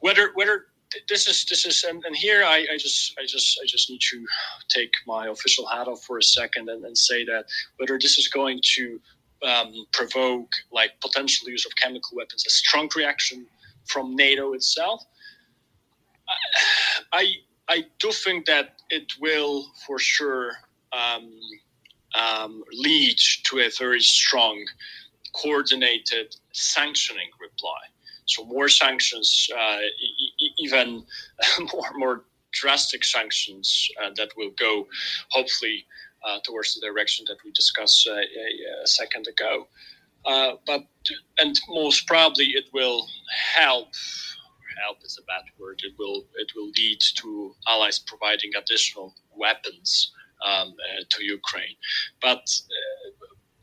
Whether 0.00 0.30
whether 0.34 0.66
this 1.08 1.28
is 1.28 1.44
this 1.46 1.66
is 1.66 1.84
and, 1.84 2.04
and 2.04 2.16
here 2.16 2.44
I, 2.44 2.66
I 2.72 2.76
just 2.78 3.14
I 3.18 3.26
just 3.26 3.58
I 3.62 3.66
just 3.66 3.90
need 3.90 4.00
to 4.10 4.26
take 4.68 4.90
my 5.06 5.28
official 5.28 5.66
hat 5.66 5.88
off 5.88 6.02
for 6.04 6.18
a 6.18 6.22
second 6.22 6.68
and, 6.68 6.84
and 6.84 6.96
say 6.96 7.24
that 7.24 7.46
whether 7.76 7.98
this 7.98 8.18
is 8.18 8.28
going 8.28 8.60
to 8.74 9.00
um, 9.42 9.86
provoke 9.92 10.50
like 10.72 11.00
potential 11.00 11.48
use 11.48 11.66
of 11.66 11.72
chemical 11.76 12.16
weapons, 12.16 12.44
a 12.46 12.50
strong 12.50 12.88
reaction 12.96 13.46
from 13.84 14.16
NATO 14.16 14.52
itself, 14.54 15.04
I 17.12 17.34
I 17.68 17.84
do 17.98 18.12
think 18.12 18.46
that 18.46 18.80
it 18.90 19.12
will 19.20 19.66
for 19.86 19.98
sure 19.98 20.52
um, 20.92 21.30
um, 22.14 22.62
lead 22.72 23.18
to 23.44 23.60
a 23.60 23.70
very 23.78 24.00
strong, 24.00 24.64
coordinated 25.34 26.34
sanctioning 26.52 27.28
reply 27.40 27.80
so 28.26 28.44
more 28.44 28.68
sanctions, 28.68 29.48
uh, 29.56 29.78
e- 29.80 30.52
even 30.58 31.04
more 31.72 31.92
more 31.96 32.24
drastic 32.52 33.04
sanctions 33.04 33.88
uh, 34.02 34.10
that 34.16 34.30
will 34.36 34.50
go, 34.58 34.86
hopefully, 35.30 35.84
uh, 36.26 36.38
towards 36.44 36.74
the 36.74 36.80
direction 36.86 37.24
that 37.28 37.36
we 37.44 37.52
discussed 37.52 38.08
uh, 38.08 38.14
a, 38.14 38.86
second 38.86 39.26
ago. 39.28 39.68
Uh, 40.24 40.52
but 40.66 40.84
and 41.38 41.54
most 41.68 42.06
probably 42.06 42.46
it 42.46 42.64
will 42.72 43.06
help. 43.54 43.88
Help 44.84 44.98
is 45.04 45.18
a 45.18 45.24
bad 45.24 45.44
word. 45.58 45.80
It 45.84 45.94
will 45.98 46.26
it 46.34 46.52
will 46.54 46.70
lead 46.76 46.98
to 47.16 47.54
allies 47.66 47.98
providing 47.98 48.50
additional 48.58 49.14
weapons 49.34 50.12
um, 50.44 50.74
uh, 50.74 51.04
to 51.08 51.24
Ukraine. 51.24 51.76
But 52.20 52.44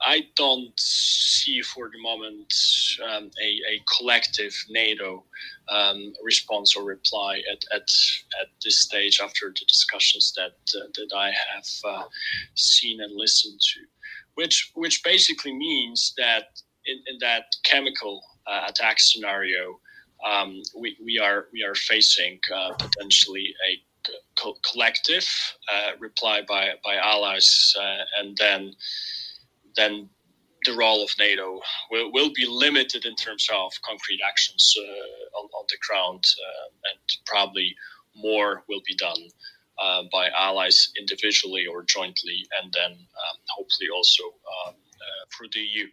I 0.06 0.28
don't 0.36 0.78
see 0.78 1.62
for 1.62 1.89
the 1.89 2.02
moment 2.02 2.54
um, 3.08 3.32
a, 3.42 3.48
a, 3.48 3.84
collective 3.98 4.54
NATO 4.70 5.24
um, 5.70 6.13
response 6.24 6.76
or 6.76 6.84
reply 6.84 7.42
at, 7.52 7.63
at, 7.74 7.89
at 8.42 8.48
this 8.63 8.82
stage 8.82 9.20
after 9.24 9.50
the 9.50 9.66
discussions 9.68 10.34
that 10.36 10.56
uh, 10.78 10.88
that 10.96 11.16
I 11.16 11.32
have 11.54 11.68
uh, 11.86 12.04
seen 12.56 13.02
and 13.02 13.13
listened 13.16 13.60
to, 13.60 13.80
which 14.36 14.72
which 14.76 15.04
basically 15.04 15.54
means 15.54 16.13
that 16.18 16.60
in, 16.86 16.98
in 17.08 17.18
that 17.22 17.46
chemical 17.63 18.22
uh, 18.46 18.66
attack 18.68 19.00
scenario, 19.00 19.80
um, 20.26 20.62
we, 20.78 20.98
we 21.04 21.20
are 21.20 21.48
we 21.54 21.63
are 21.63 21.76
facing 21.76 22.39
uh, 22.54 22.74
potentially 22.74 23.54
a 23.70 24.12
co- 24.38 24.58
collective 24.70 25.28
uh, 25.74 25.92
reply 26.00 26.42
by 26.48 26.72
by 26.84 26.96
allies, 26.96 27.74
uh, 27.80 28.04
and 28.20 28.38
then 28.38 28.74
then 29.76 30.10
the 30.66 30.76
role 30.76 31.04
of 31.04 31.10
NATO 31.20 31.60
will, 31.92 32.12
will 32.12 32.32
be 32.34 32.46
limited 32.46 33.06
in 33.06 33.16
terms 33.16 33.48
of 33.54 33.72
concrete 33.86 34.20
actions 34.28 34.74
uh, 34.80 35.40
on, 35.40 35.50
on, 35.58 35.66
the 35.70 35.78
ground, 35.88 36.24
uh, 36.24 36.70
and 36.92 37.00
probably 37.26 37.76
more 38.16 38.64
will 38.70 38.82
be 38.88 38.96
done 38.96 39.28
uh, 39.82 40.04
by 40.12 40.30
allies 40.30 40.92
individually 40.98 41.66
or 41.66 41.84
jointly, 41.84 42.46
and 42.62 42.74
then 42.74 42.92
um, 42.92 43.38
hopefully 43.50 43.90
also 43.94 44.24
um, 44.24 44.74
uh, 44.74 45.26
through 45.36 45.50
the 45.54 45.60
EU. 45.60 45.88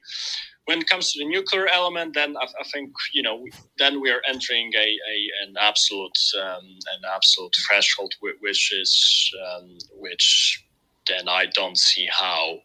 When 0.66 0.81
it 0.81 0.88
comes 0.88 1.12
to 1.12 1.19
the 1.19 1.29
nuclear 1.29 1.66
element, 1.66 2.14
then 2.14 2.37
I, 2.37 2.45
I 2.45 2.64
think 2.73 2.93
you 3.12 3.23
know 3.23 3.45
then 3.79 4.01
we 4.01 4.11
are 4.11 4.23
entering 4.29 4.71
a, 4.77 4.79
a 4.79 5.47
an 5.49 5.55
absolute 5.59 6.19
um, 6.40 6.64
an 6.64 7.03
absolute 7.12 7.57
threshold, 7.66 8.14
which 8.21 8.73
is 8.73 9.33
um, 9.47 9.79
which 9.99 10.64
then 11.09 11.29
I 11.29 11.47
don't 11.47 11.79
see 11.79 12.07
how 12.11 12.59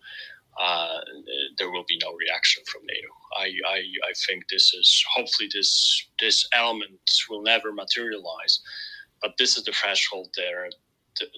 uh, 0.62 1.00
there 1.58 1.72
will 1.72 1.86
be 1.88 2.00
no 2.04 2.14
reaction 2.14 2.64
from 2.66 2.82
NATO. 2.86 3.08
I, 3.38 3.52
I, 3.68 3.78
I 3.78 4.14
think 4.28 4.46
this 4.50 4.74
is 4.74 5.06
hopefully 5.14 5.50
this 5.54 6.08
this 6.20 6.48
element 6.54 7.00
will 7.30 7.42
never 7.42 7.74
materialize, 7.74 8.62
but 9.22 9.34
this 9.38 9.58
is 9.58 9.66
the 9.66 9.74
threshold. 9.74 10.30
There, 10.36 10.70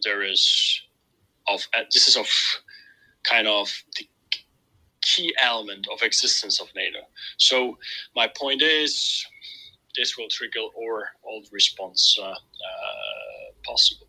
there 0.03 0.23
is 0.23 0.81
of 1.47 1.67
uh, 1.75 1.83
this 1.91 2.07
is 2.07 2.15
of 2.15 2.27
kind 3.23 3.47
of 3.47 3.71
the 3.97 4.07
key 5.01 5.33
element 5.41 5.87
of 5.91 6.01
existence 6.03 6.61
of 6.61 6.67
NATO. 6.75 6.99
So 7.37 7.77
my 8.15 8.27
point 8.27 8.61
is, 8.61 9.25
this 9.95 10.17
will 10.17 10.27
trigger 10.29 10.59
or 10.75 11.07
all 11.23 11.43
response 11.51 12.17
uh, 12.21 12.27
uh, 12.29 12.35
possible 13.65 14.07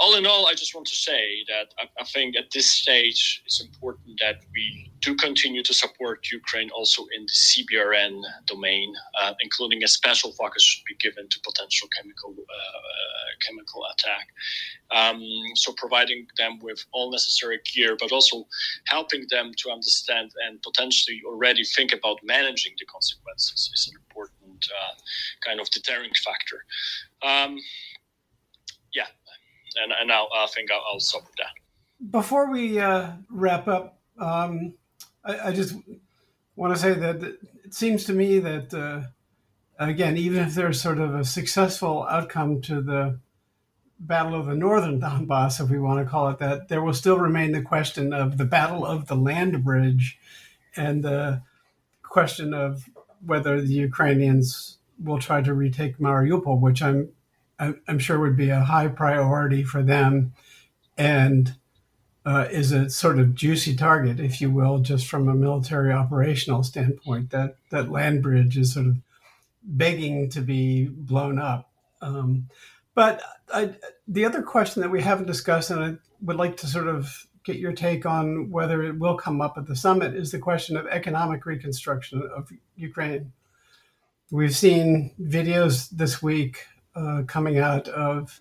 all 0.00 0.14
in 0.16 0.26
all, 0.26 0.46
I 0.46 0.54
just 0.54 0.74
want 0.74 0.86
to 0.86 0.94
say 0.94 1.44
that 1.48 1.74
I, 1.78 1.84
I, 2.00 2.04
think 2.04 2.36
at 2.36 2.50
this 2.52 2.70
stage 2.70 3.42
it's 3.44 3.60
important 3.60 4.18
that 4.20 4.36
we 4.52 4.90
do 5.00 5.14
continue 5.16 5.62
to 5.62 5.74
support 5.74 6.30
Ukraine 6.30 6.70
also 6.70 7.02
in 7.16 7.26
the 7.26 7.32
CBRN 7.32 8.22
domain, 8.46 8.94
uh, 9.20 9.34
including 9.40 9.82
a 9.84 9.88
special 9.88 10.32
focus 10.32 10.62
should 10.62 10.84
be 10.84 10.94
given 10.96 11.28
to 11.28 11.40
potential 11.40 11.88
chemical 11.96 12.32
uh, 12.32 13.46
chemical 13.46 13.82
attack. 13.92 14.28
Um, 14.90 15.22
so 15.56 15.72
providing 15.76 16.26
them 16.38 16.58
with 16.60 16.84
all 16.92 17.10
necessary 17.10 17.60
gear, 17.74 17.96
but 17.98 18.12
also 18.12 18.46
helping 18.86 19.26
them 19.30 19.52
to 19.58 19.70
understand 19.70 20.30
and 20.46 20.62
potentially 20.62 21.20
already 21.26 21.64
think 21.64 21.92
about 21.92 22.18
managing 22.22 22.74
the 22.78 22.86
consequences 22.86 23.70
is 23.74 23.90
an 23.92 24.00
important 24.00 24.66
uh, 24.70 24.94
kind 25.44 25.60
of 25.60 25.68
deterring 25.70 26.12
factor. 26.24 26.64
Um, 27.22 27.58
yeah, 28.94 29.06
and, 29.82 29.92
and 29.92 30.12
I'll, 30.12 30.28
I 30.34 30.46
think 30.46 30.70
I'll, 30.70 30.82
I'll 30.92 31.00
stop 31.00 31.22
with 31.22 31.36
that. 31.36 32.10
Before 32.10 32.50
we 32.50 32.78
uh, 32.78 33.12
wrap 33.30 33.68
up, 33.68 33.98
um, 34.18 34.74
I, 35.24 35.48
I, 35.48 35.52
just 35.52 35.74
want 36.56 36.74
to 36.74 36.80
say 36.80 36.92
that 36.92 37.22
it 37.64 37.74
seems 37.74 38.04
to 38.04 38.12
me 38.12 38.38
that, 38.40 38.74
uh, 38.74 39.02
again, 39.78 40.16
even 40.16 40.42
if 40.42 40.54
there's 40.54 40.80
sort 40.80 40.98
of 40.98 41.14
a 41.14 41.24
successful 41.24 42.06
outcome 42.08 42.60
to 42.62 42.80
the 42.80 43.18
battle 43.98 44.38
of 44.38 44.46
the 44.46 44.54
northern 44.54 45.00
Donbass, 45.00 45.62
if 45.62 45.70
we 45.70 45.78
want 45.78 46.04
to 46.04 46.10
call 46.10 46.28
it 46.28 46.38
that, 46.38 46.68
there 46.68 46.82
will 46.82 46.94
still 46.94 47.18
remain 47.18 47.52
the 47.52 47.62
question 47.62 48.12
of 48.12 48.38
the 48.38 48.44
battle 48.44 48.84
of 48.84 49.06
the 49.06 49.16
land 49.16 49.64
bridge 49.64 50.18
and 50.76 51.02
the 51.02 51.42
question 52.02 52.52
of 52.52 52.88
whether 53.24 53.60
the 53.60 53.72
Ukrainians 53.72 54.78
will 55.02 55.18
try 55.18 55.40
to 55.42 55.54
retake 55.54 55.98
Mariupol, 55.98 56.60
which 56.60 56.82
I'm 56.82 57.08
I'm 57.88 57.98
sure 57.98 58.18
would 58.18 58.36
be 58.36 58.50
a 58.50 58.60
high 58.60 58.88
priority 58.88 59.64
for 59.64 59.82
them, 59.82 60.34
and 60.96 61.54
uh, 62.26 62.46
is 62.50 62.72
a 62.72 62.88
sort 62.88 63.18
of 63.18 63.34
juicy 63.34 63.76
target, 63.76 64.18
if 64.18 64.40
you 64.40 64.50
will, 64.50 64.78
just 64.78 65.06
from 65.06 65.28
a 65.28 65.34
military 65.34 65.92
operational 65.92 66.62
standpoint. 66.62 67.30
That 67.30 67.56
that 67.70 67.90
land 67.90 68.22
bridge 68.22 68.56
is 68.56 68.74
sort 68.74 68.86
of 68.86 68.96
begging 69.62 70.30
to 70.30 70.40
be 70.40 70.86
blown 70.86 71.38
up. 71.38 71.70
Um, 72.00 72.48
but 72.94 73.22
I, 73.52 73.74
the 74.06 74.24
other 74.24 74.42
question 74.42 74.82
that 74.82 74.90
we 74.90 75.02
haven't 75.02 75.26
discussed, 75.26 75.70
and 75.70 75.82
I 75.82 75.96
would 76.22 76.36
like 76.36 76.56
to 76.58 76.66
sort 76.66 76.88
of 76.88 77.26
get 77.44 77.56
your 77.56 77.72
take 77.72 78.06
on 78.06 78.50
whether 78.50 78.82
it 78.82 78.98
will 78.98 79.16
come 79.16 79.40
up 79.40 79.58
at 79.58 79.66
the 79.66 79.76
summit, 79.76 80.14
is 80.14 80.32
the 80.32 80.38
question 80.38 80.76
of 80.76 80.86
economic 80.86 81.44
reconstruction 81.44 82.22
of 82.34 82.50
Ukraine. 82.76 83.32
We've 84.30 84.56
seen 84.56 85.12
videos 85.20 85.90
this 85.90 86.22
week 86.22 86.66
uh, 86.94 87.22
coming 87.26 87.58
out 87.58 87.88
of 87.88 88.40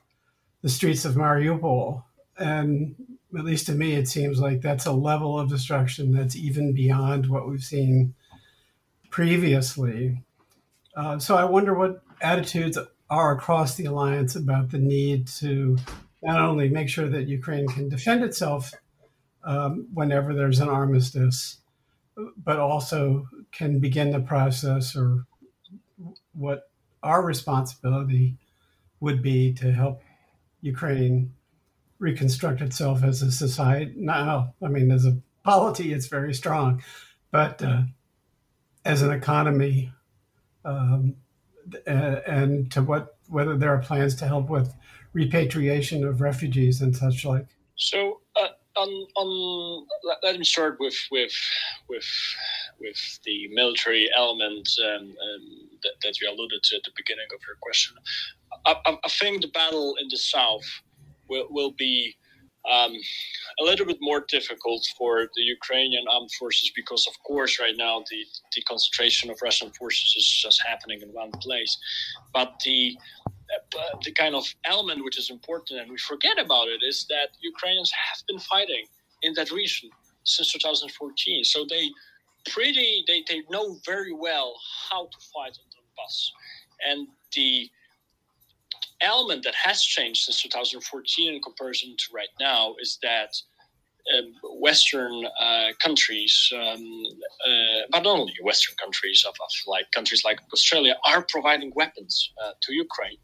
the 0.62 0.70
streets 0.70 1.06
of 1.06 1.16
Mariupol, 1.16 2.04
and 2.38 2.96
at 3.38 3.46
least 3.46 3.66
to 3.68 3.74
me, 3.74 3.94
it 3.94 4.08
seems 4.08 4.40
like 4.40 4.62
that's 4.62 4.86
a 4.86 4.92
level 4.92 5.40
of 5.40 5.50
destruction 5.50 6.14
that's 6.14 6.36
even 6.36 6.74
beyond 6.74 7.28
what 7.28 7.50
we've 7.50 7.64
seen 7.64 8.14
previously. 9.10 10.22
Uh, 10.96 11.20
so 11.20 11.36
I 11.36 11.46
wonder 11.46 11.74
what 11.74 12.04
attitudes 12.22 12.78
are 13.10 13.32
across 13.32 13.76
the 13.76 13.86
alliance 13.86 14.36
about 14.36 14.72
the 14.72 14.78
need 14.78 15.28
to 15.28 15.78
not 16.22 16.40
only 16.40 16.70
make 16.70 16.90
sure 16.90 17.10
that 17.10 17.28
Ukraine 17.28 17.68
can 17.68 17.90
defend 17.90 18.24
itself 18.24 18.72
um, 19.44 19.88
whenever 19.94 20.34
there's 20.34 20.60
an 20.60 20.70
armistice, 20.70 21.58
but 22.38 22.60
also 22.60 23.28
can 23.52 23.80
begin 23.80 24.12
the 24.12 24.20
process 24.20 24.96
or 24.96 25.26
what 26.34 26.70
our 27.02 27.22
responsibility 27.22 28.38
would 29.04 29.22
be 29.22 29.54
to 29.54 29.70
help 29.70 30.02
Ukraine 30.62 31.34
reconstruct 32.00 32.62
itself 32.62 33.04
as 33.04 33.22
a 33.22 33.32
society. 33.32 33.94
Now, 33.98 34.54
I 34.64 34.70
mean, 34.70 34.92
as 34.92 35.06
a 35.06 35.18
polity, 35.44 35.92
it's 35.92 36.08
very 36.08 36.34
strong, 36.34 36.82
but 37.30 37.62
uh, 37.62 37.82
as 38.86 39.02
an 39.02 39.12
economy, 39.12 39.92
um, 40.64 41.16
and 41.86 42.72
to 42.72 42.82
what 42.82 43.18
whether 43.28 43.58
there 43.58 43.74
are 43.74 43.80
plans 43.80 44.16
to 44.16 44.26
help 44.26 44.50
with 44.50 44.74
repatriation 45.12 46.06
of 46.06 46.22
refugees 46.22 46.82
and 46.82 46.96
such 46.96 47.26
like. 47.26 47.48
So, 47.76 48.22
uh, 48.38 48.48
on, 48.78 48.90
on 49.16 49.86
let, 50.04 50.18
let, 50.24 50.38
me 50.38 50.46
start 50.46 50.78
with 50.80 50.96
with 51.12 51.34
with 51.90 52.06
with 52.84 53.20
the 53.26 53.48
military 53.54 54.10
element 54.16 54.70
um, 54.86 55.04
um, 55.04 55.70
that, 55.82 55.94
that, 56.04 56.20
you 56.22 56.30
alluded 56.30 56.62
to 56.64 56.76
at 56.76 56.84
the 56.84 56.92
beginning 56.96 57.26
of 57.34 57.40
your 57.48 57.58
question. 57.62 57.96
I, 58.66 58.76
I, 58.86 58.98
I 59.04 59.10
think 59.10 59.42
the 59.42 59.48
battle 59.48 59.96
in 60.00 60.08
the 60.10 60.18
south 60.18 60.66
will, 61.30 61.48
will 61.50 61.72
be 61.72 62.16
um, 62.70 62.94
a 63.60 63.64
little 63.64 63.86
bit 63.86 63.98
more 64.00 64.26
difficult 64.30 64.86
for 64.98 65.28
the 65.36 65.42
Ukrainian 65.42 66.06
armed 66.10 66.32
forces 66.40 66.72
because, 66.76 67.06
of 67.08 67.14
course, 67.24 67.60
right 67.60 67.76
now 67.76 68.04
the, 68.10 68.26
the 68.56 68.62
concentration 68.62 69.30
of 69.30 69.38
Russian 69.42 69.72
forces 69.72 70.16
is 70.18 70.28
just 70.28 70.62
happening 70.66 71.02
in 71.02 71.10
one 71.10 71.32
place. 71.32 71.78
But 72.34 72.54
the 72.64 72.98
uh, 73.54 73.98
the 74.04 74.12
kind 74.14 74.36
of 74.36 74.46
element 74.66 75.04
which 75.04 75.20
is 75.20 75.30
important 75.30 75.80
and 75.80 75.92
we 75.92 75.98
forget 75.98 76.40
about 76.40 76.68
it 76.70 76.82
is 76.82 77.06
that 77.10 77.30
Ukrainians 77.42 77.92
have 77.92 78.20
been 78.28 78.40
fighting 78.40 78.86
in 79.22 79.34
that 79.34 79.52
region 79.52 79.90
since 80.24 80.54
2014. 80.54 81.44
So 81.44 81.66
they 81.70 81.90
pretty 82.52 83.04
they, 83.08 83.24
they 83.28 83.44
know 83.50 83.78
very 83.86 84.14
well 84.14 84.56
how 84.90 85.06
to 85.06 85.18
fight 85.34 85.58
on 85.58 85.70
the 85.72 85.84
bus. 85.98 86.32
And 86.88 87.08
the 87.34 87.70
element 89.02 89.44
that 89.44 89.56
has 89.56 89.82
changed 89.82 90.24
since 90.24 90.42
2014 90.42 91.34
in 91.34 91.42
comparison 91.42 91.96
to 91.98 92.06
right 92.14 92.30
now 92.40 92.76
is 92.80 92.98
that 93.04 93.36
um, 94.18 94.34
Western 94.60 95.26
uh, 95.42 95.70
countries, 95.82 96.52
um, 96.54 97.04
uh, 97.48 97.82
but 97.90 98.04
not 98.04 98.20
only 98.20 98.34
Western 98.44 98.76
countries, 98.76 99.24
of, 99.26 99.34
of, 99.42 99.50
like 99.66 99.86
countries 99.92 100.24
like 100.26 100.40
Australia, 100.52 100.96
are 101.06 101.26
providing 101.30 101.72
weapons 101.76 102.32
uh, 102.44 102.52
to 102.62 102.74
Ukraine, 102.74 103.18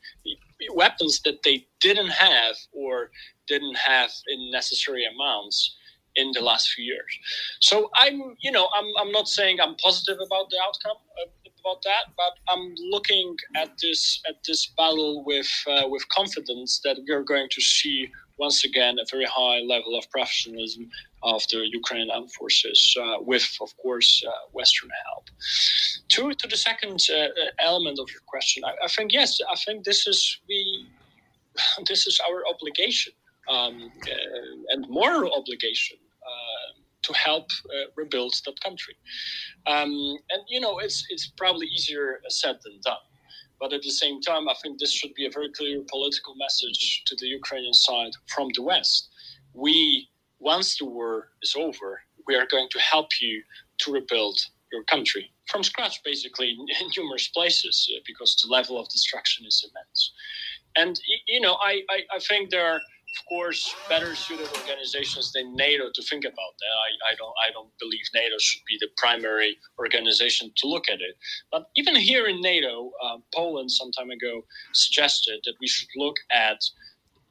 weapons 0.73 1.21
that 1.25 1.43
they 1.43 1.67
didn't 1.82 2.12
have 2.12 2.55
or 2.71 3.12
didn't 3.47 3.75
have 3.75 4.12
in 4.27 4.51
necessary 4.51 5.05
amounts 5.05 5.75
in 6.15 6.31
the 6.33 6.41
last 6.41 6.69
few 6.69 6.83
years. 6.83 7.11
So 7.59 7.89
I'm, 7.95 8.35
you 8.41 8.51
know, 8.51 8.67
I'm, 8.75 8.85
I'm 8.99 9.11
not 9.11 9.27
saying 9.27 9.59
I'm 9.61 9.75
positive 9.75 10.17
about 10.25 10.49
the 10.49 10.57
outcome 10.65 10.97
about 11.61 11.81
that, 11.83 12.13
but 12.15 12.33
I'm 12.51 12.73
looking 12.89 13.35
at 13.55 13.77
this 13.81 14.21
at 14.27 14.35
this 14.47 14.67
battle 14.77 15.23
with 15.25 15.49
uh, 15.67 15.87
with 15.87 16.07
confidence 16.09 16.81
that 16.83 16.97
we 17.07 17.13
are 17.13 17.23
going 17.23 17.47
to 17.51 17.61
see 17.61 18.09
once 18.37 18.63
again 18.63 18.97
a 18.99 19.05
very 19.11 19.25
high 19.25 19.59
level 19.59 19.97
of 19.97 20.09
professionalism 20.09 20.89
of 21.23 21.45
the 21.51 21.67
Ukrainian 21.79 22.09
armed 22.09 22.31
forces, 22.31 22.95
uh, 23.01 23.17
with 23.19 23.47
of 23.61 23.75
course 23.77 24.23
uh, 24.25 24.31
Western 24.53 24.89
help. 25.05 25.25
To 26.13 26.33
to 26.33 26.47
the 26.47 26.57
second 26.57 26.99
uh, 27.11 27.27
element 27.59 27.99
of 27.99 28.07
your 28.13 28.23
question, 28.25 28.63
I, 28.63 28.73
I, 28.85 28.87
think 28.87 29.11
yes, 29.11 29.39
I 29.53 29.55
think 29.55 29.83
this 29.83 30.07
is 30.07 30.19
we 30.47 30.87
this 31.89 32.07
is 32.07 32.19
our 32.27 32.43
obligation 32.53 33.13
um, 33.49 33.91
uh, 34.03 34.73
and 34.73 34.85
moral 34.89 35.33
obligation 35.33 35.97
uh, 36.23 36.81
to 37.01 37.13
help 37.13 37.47
uh, 37.65 37.89
rebuild 37.95 38.33
that 38.45 38.59
country. 38.62 38.95
Um, 39.67 39.91
and 40.31 40.41
you 40.47 40.59
know, 40.59 40.79
it's 40.79 41.05
it's 41.09 41.27
probably 41.38 41.67
easier 41.67 42.21
said 42.29 42.57
than 42.63 42.79
done. 42.83 43.05
But 43.59 43.73
at 43.73 43.81
the 43.81 43.91
same 43.91 44.21
time, 44.21 44.47
I 44.47 44.55
think 44.62 44.79
this 44.79 44.93
should 44.93 45.13
be 45.15 45.25
a 45.25 45.31
very 45.31 45.51
clear 45.51 45.81
political 45.89 46.33
message 46.35 47.03
to 47.07 47.15
the 47.19 47.27
Ukrainian 47.27 47.73
side 47.73 48.13
from 48.33 48.47
the 48.55 48.63
West. 48.63 49.09
We, 49.53 50.07
once 50.39 50.77
the 50.77 50.85
war 50.85 51.31
is 51.41 51.55
over, 51.57 52.01
we 52.25 52.35
are 52.35 52.47
going 52.47 52.69
to 52.71 52.79
help 52.79 53.09
you 53.19 53.43
to 53.79 53.91
rebuild 53.91 54.39
your 54.71 54.83
country 54.83 55.31
from 55.47 55.63
scratch, 55.63 56.01
basically, 56.05 56.49
in 56.51 56.88
numerous 56.95 57.27
places, 57.29 57.75
uh, 57.93 57.99
because 58.05 58.35
the 58.38 58.47
level 58.47 58.79
of 58.79 58.88
destruction 58.89 59.45
is 59.45 59.65
immense. 59.67 60.13
And, 60.75 60.99
you 61.27 61.41
know, 61.41 61.55
I, 61.55 61.81
I, 61.89 61.99
I 62.15 62.19
think 62.19 62.51
there 62.51 62.65
are 62.65 62.79
of 63.17 63.25
course, 63.25 63.73
better 63.87 64.15
suited 64.15 64.47
organizations 64.57 65.31
than 65.31 65.55
NATO 65.55 65.85
to 65.93 66.01
think 66.03 66.25
about 66.25 66.53
that. 66.59 66.75
I, 66.85 67.11
I, 67.11 67.15
don't 67.15 67.33
I 67.47 67.51
don't 67.51 67.71
believe 67.79 68.05
NATO 68.13 68.35
should 68.39 68.61
be 68.67 68.77
the 68.79 68.89
primary 68.97 69.57
organization 69.79 70.51
to 70.57 70.67
look 70.67 70.89
at 70.89 71.01
it. 71.01 71.15
But 71.51 71.69
even 71.75 71.95
here 71.95 72.27
in 72.27 72.39
NATO, 72.41 72.91
uh, 73.03 73.17
Poland 73.33 73.71
some 73.71 73.91
time 73.91 74.11
ago 74.11 74.45
suggested 74.73 75.39
that 75.45 75.55
we 75.59 75.67
should 75.67 75.89
look 75.95 76.17
at 76.31 76.59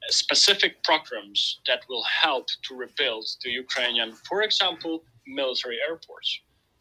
specific 0.09 0.83
programs 0.83 1.59
that 1.67 1.81
will 1.89 2.03
help 2.03 2.47
to 2.63 2.75
rebuild 2.75 3.25
the 3.43 3.51
Ukrainian, 3.51 4.13
for 4.27 4.41
example, 4.43 5.03
military 5.27 5.77
airports 5.87 6.39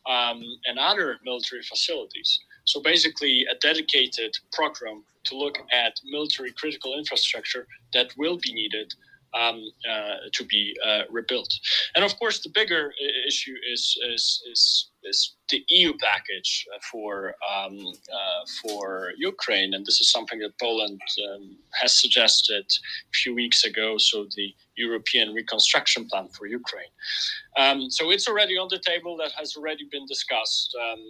um, 0.09 0.43
and 0.67 0.79
other 0.79 1.19
military 1.25 1.63
facilities. 1.63 2.41
So 2.69 2.83
basically, 2.83 3.47
a 3.51 3.55
dedicated 3.55 4.37
program 4.53 5.03
to 5.25 5.39
look 5.39 5.57
at 5.73 5.95
military 6.05 6.53
critical 6.53 6.99
infrastructure 6.99 7.67
that 7.95 8.13
will 8.19 8.37
be 8.37 8.53
needed 8.53 8.93
um, 9.35 9.63
uh, 9.91 10.17
to 10.33 10.45
be 10.45 10.77
uh, 10.85 11.03
rebuilt. 11.11 11.53
And 11.95 12.05
of 12.05 12.19
course, 12.19 12.41
the 12.41 12.51
bigger 12.51 12.93
issue 13.27 13.55
is 13.71 13.97
is, 14.11 14.43
is, 14.51 14.91
is 15.05 15.35
the 15.51 15.65
EU 15.69 15.93
package 15.99 16.67
for 16.91 17.35
um, 17.55 17.79
uh, 17.79 18.45
for 18.63 19.13
Ukraine, 19.17 19.75
and 19.75 19.85
this 19.85 20.01
is 20.01 20.11
something 20.11 20.39
that 20.41 20.59
Poland 20.59 21.01
um, 21.31 21.57
has 21.81 21.93
suggested 21.93 22.65
a 22.65 23.17
few 23.23 23.35
weeks 23.35 23.65
ago. 23.65 23.99
So 23.99 24.27
the 24.37 24.55
European 24.77 25.35
reconstruction 25.35 26.07
plan 26.07 26.29
for 26.29 26.47
Ukraine. 26.47 26.93
Um, 27.57 27.91
so 27.91 28.11
it's 28.11 28.29
already 28.29 28.57
on 28.57 28.69
the 28.71 28.79
table. 28.79 29.17
That 29.17 29.33
has 29.33 29.57
already 29.57 29.87
been 29.91 30.07
discussed. 30.07 30.77
Um, 30.81 31.03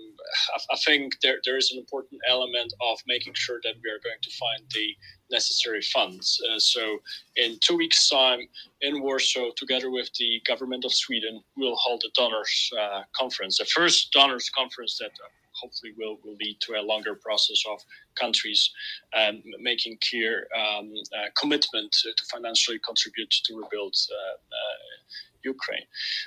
I, 0.54 0.74
I, 0.74 0.76
think 0.86 1.20
there, 1.22 1.38
there 1.44 1.58
is 1.58 1.70
an 1.72 1.78
important 1.78 2.20
element 2.28 2.72
of 2.80 2.98
making 3.06 3.34
sure 3.34 3.60
that 3.64 3.74
we 3.82 3.90
are 3.90 4.00
going 4.02 4.22
to 4.22 4.30
find 4.30 4.62
the 4.74 4.88
necessary 5.30 5.82
funds. 5.82 6.40
Uh, 6.50 6.58
so 6.58 6.98
in 7.36 7.58
two 7.60 7.76
weeks' 7.76 8.08
time 8.08 8.40
in 8.80 9.02
Warsaw, 9.02 9.50
together 9.56 9.90
with 9.90 10.10
the 10.14 10.40
government 10.46 10.84
of 10.84 10.92
Sweden, 10.92 11.42
we'll 11.56 11.76
hold 11.76 12.02
a 12.04 12.10
donors 12.14 12.70
uh, 12.80 13.02
conference, 13.12 13.58
the 13.58 13.64
first 13.64 14.12
donors 14.12 14.50
conference 14.50 14.98
that 14.98 15.12
uh, 15.24 15.28
hopefully 15.60 15.92
will, 15.98 16.18
will 16.24 16.36
lead 16.40 16.56
to 16.60 16.74
a 16.74 16.82
longer 16.82 17.14
process 17.14 17.62
of 17.68 17.80
countries 18.14 18.70
um, 19.16 19.42
making 19.60 19.98
clear 20.08 20.46
um, 20.56 20.92
uh, 21.16 21.28
commitment 21.36 21.92
to, 21.92 22.12
financially 22.30 22.78
contribute 22.84 23.30
to 23.30 23.56
rebuild 23.56 23.94
uh, 24.10 24.34
uh, 24.34 24.78
Ukraine. 25.44 25.84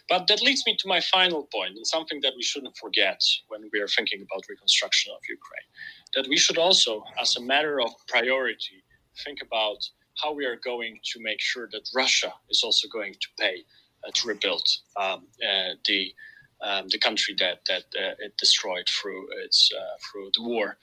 But 0.10 0.28
that 0.28 0.42
leads 0.42 0.64
me 0.66 0.76
to 0.78 0.88
my 0.88 1.02
final 1.02 1.48
point, 1.54 1.76
and 1.76 1.86
something 1.86 2.22
that 2.22 2.34
we 2.36 2.44
shouldn't 2.44 2.78
forget 2.78 3.22
when 3.50 3.70
we 3.72 3.80
are 3.80 3.88
thinking 3.88 4.22
about 4.22 4.44
reconstruction 4.50 5.14
of 5.14 5.22
Ukraine, 5.30 5.68
that 6.16 6.28
we 6.30 6.38
should 6.38 6.58
also, 6.58 7.04
as 7.20 7.36
a 7.36 7.42
matter 7.42 7.82
of 7.82 7.92
priority, 8.08 8.81
think 9.24 9.40
about 9.42 9.80
how 10.22 10.34
we 10.34 10.46
are 10.46 10.58
going 10.58 11.00
to 11.14 11.20
make 11.22 11.40
sure 11.40 11.68
that 11.72 11.90
Russia 11.96 12.34
is 12.50 12.64
also 12.64 12.88
going 12.88 13.14
to 13.14 13.28
pay 13.40 13.64
uh, 14.06 14.12
to 14.14 14.28
rebuild 14.28 14.68
um, 14.98 15.28
uh, 15.48 15.74
the 15.86 16.14
um, 16.62 16.88
the 16.90 17.00
country 17.00 17.36
that 17.40 17.60
that 17.68 17.86
uh, 17.98 18.14
it 18.20 18.38
destroyed 18.38 18.88
through 18.88 19.28
its 19.44 19.70
uh, 19.76 19.98
through 20.12 20.30
the 20.36 20.44
war 20.44 20.78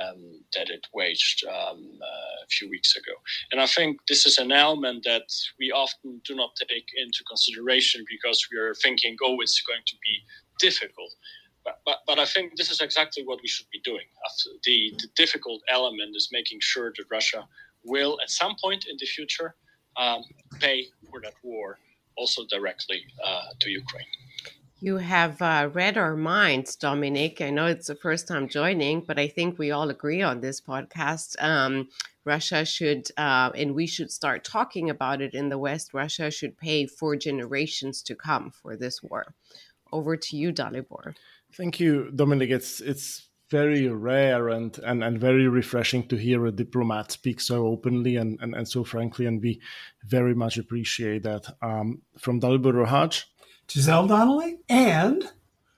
um, 0.00 0.40
that 0.54 0.70
it 0.70 0.86
waged 0.94 1.44
um, 1.46 1.98
uh, 2.02 2.44
a 2.44 2.46
few 2.48 2.68
weeks 2.68 2.96
ago. 2.96 3.12
And 3.50 3.60
I 3.60 3.66
think 3.66 4.00
this 4.08 4.26
is 4.26 4.38
an 4.38 4.52
element 4.52 5.04
that 5.04 5.28
we 5.58 5.70
often 5.70 6.20
do 6.24 6.34
not 6.34 6.56
take 6.56 6.88
into 6.96 7.24
consideration 7.24 8.04
because 8.08 8.46
we 8.50 8.58
are 8.58 8.74
thinking, 8.74 9.16
oh, 9.22 9.36
it's 9.40 9.62
going 9.62 9.82
to 9.86 9.96
be 10.02 10.22
difficult. 10.58 11.12
But, 11.64 11.80
but, 11.86 11.98
but 12.06 12.18
I 12.18 12.24
think 12.24 12.56
this 12.56 12.70
is 12.70 12.80
exactly 12.80 13.22
what 13.24 13.40
we 13.42 13.48
should 13.48 13.70
be 13.70 13.80
doing. 13.84 14.06
The, 14.64 14.92
the 14.98 15.08
difficult 15.14 15.62
element 15.68 16.16
is 16.16 16.28
making 16.32 16.58
sure 16.60 16.92
that 16.96 17.04
Russia 17.10 17.46
will, 17.84 18.18
at 18.22 18.30
some 18.30 18.54
point 18.62 18.86
in 18.88 18.96
the 18.98 19.06
future, 19.06 19.54
um, 19.96 20.22
pay 20.60 20.86
for 21.10 21.20
that 21.20 21.34
war 21.42 21.78
also 22.16 22.44
directly 22.46 23.02
uh, 23.24 23.42
to 23.60 23.70
Ukraine. 23.70 24.06
You 24.80 24.96
have 24.96 25.40
uh, 25.40 25.70
read 25.72 25.96
our 25.96 26.16
minds, 26.16 26.76
Dominik. 26.76 27.40
I 27.40 27.50
know 27.50 27.66
it's 27.66 27.86
the 27.86 27.94
first 27.94 28.26
time 28.26 28.48
joining, 28.48 29.02
but 29.02 29.16
I 29.16 29.28
think 29.28 29.56
we 29.56 29.70
all 29.70 29.88
agree 29.90 30.22
on 30.22 30.40
this 30.40 30.60
podcast. 30.60 31.40
Um, 31.40 31.88
Russia 32.24 32.64
should, 32.64 33.08
uh, 33.16 33.50
and 33.54 33.76
we 33.76 33.86
should 33.86 34.10
start 34.10 34.42
talking 34.42 34.90
about 34.90 35.20
it 35.22 35.34
in 35.34 35.50
the 35.50 35.58
West. 35.58 35.94
Russia 35.94 36.32
should 36.32 36.58
pay 36.58 36.86
for 36.86 37.14
generations 37.14 38.02
to 38.02 38.16
come 38.16 38.50
for 38.50 38.76
this 38.76 39.00
war. 39.04 39.34
Over 39.92 40.16
to 40.16 40.36
you, 40.36 40.52
Dalibor. 40.52 41.14
Thank 41.54 41.78
you, 41.78 42.10
Dominik. 42.12 42.50
It's 42.50 42.80
it's 42.80 43.28
very 43.52 43.86
rare 43.86 44.48
and, 44.48 44.78
and, 44.78 45.04
and 45.04 45.20
very 45.20 45.46
refreshing 45.46 46.08
to 46.08 46.16
hear 46.16 46.46
a 46.46 46.50
diplomat 46.50 47.12
speak 47.12 47.38
so 47.38 47.66
openly 47.66 48.16
and, 48.16 48.38
and, 48.40 48.54
and 48.54 48.66
so 48.66 48.82
frankly, 48.82 49.26
and 49.26 49.42
we 49.42 49.60
very 50.06 50.34
much 50.34 50.56
appreciate 50.56 51.22
that. 51.22 51.44
Um, 51.60 52.00
from 52.18 52.40
Dalibor 52.40 52.72
Rohac, 52.72 53.24
Giselle 53.70 54.06
Donnelly, 54.06 54.56
and 54.70 55.22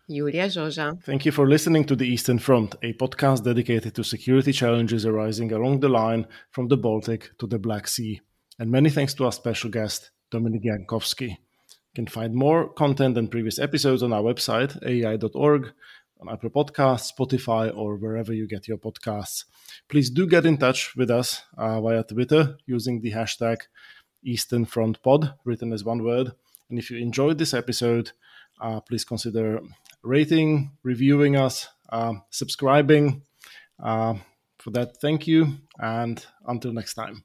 Iulia 0.09 0.47
Joja. 0.57 1.03
Thank 1.03 1.27
you 1.27 1.33
for 1.33 1.49
listening 1.49 1.85
to 1.87 1.97
The 1.97 2.07
Eastern 2.07 2.39
Front, 2.39 2.77
a 2.83 2.93
podcast 2.93 3.43
dedicated 3.43 3.95
to 3.97 4.05
security 4.05 4.53
challenges 4.53 5.05
arising 5.05 5.51
along 5.53 5.81
the 5.81 5.89
line 5.89 6.27
from 6.53 6.69
the 6.69 6.77
Baltic 6.77 7.31
to 7.39 7.47
the 7.47 7.59
Black 7.59 7.89
Sea. 7.89 8.21
And 8.59 8.71
many 8.71 8.89
thanks 8.89 9.15
to 9.15 9.25
our 9.25 9.33
special 9.33 9.71
guest, 9.71 10.11
Dominik 10.31 10.65
Jankowski. 10.65 11.31
You 11.31 11.95
can 11.97 12.07
find 12.07 12.35
more 12.35 12.69
content 12.69 13.19
and 13.19 13.31
previous 13.31 13.59
episodes 13.59 14.03
on 14.03 14.13
our 14.13 14.23
website, 14.23 14.73
aei.org, 14.85 15.73
on 16.21 16.33
Apple 16.33 16.51
Podcasts, 16.51 17.13
Spotify, 17.13 17.75
or 17.77 17.97
wherever 17.97 18.33
you 18.33 18.47
get 18.47 18.69
your 18.69 18.79
podcasts. 18.79 19.45
Please 19.89 20.11
do 20.11 20.27
get 20.27 20.47
in 20.47 20.57
touch 20.57 20.95
with 20.97 21.11
us 21.11 21.43
uh, 21.59 21.81
via 21.81 22.03
Twitter 22.03 22.57
using 22.67 23.01
the 23.01 23.13
hashtag 23.13 23.59
Eastern 24.25 24.65
Front 24.65 25.03
Pod, 25.03 25.35
written 25.45 25.73
as 25.73 25.85
one 25.85 26.03
word 26.03 26.33
and 26.71 26.79
if 26.79 26.91
you 26.91 26.99
enjoyed 26.99 27.39
this 27.39 27.55
episode, 27.55 28.13
uh, 28.61 28.81
please 28.81 29.05
consider 29.05 29.61
rating, 30.03 30.73
reviewing 30.83 31.37
us, 31.37 31.69
uh, 31.91 32.15
subscribing. 32.31 33.23
Uh, 33.83 34.15
for 34.59 34.71
that, 34.71 34.97
thank 35.01 35.27
you, 35.27 35.59
and 35.79 36.25
until 36.47 36.73
next 36.73 36.95
time. 36.95 37.25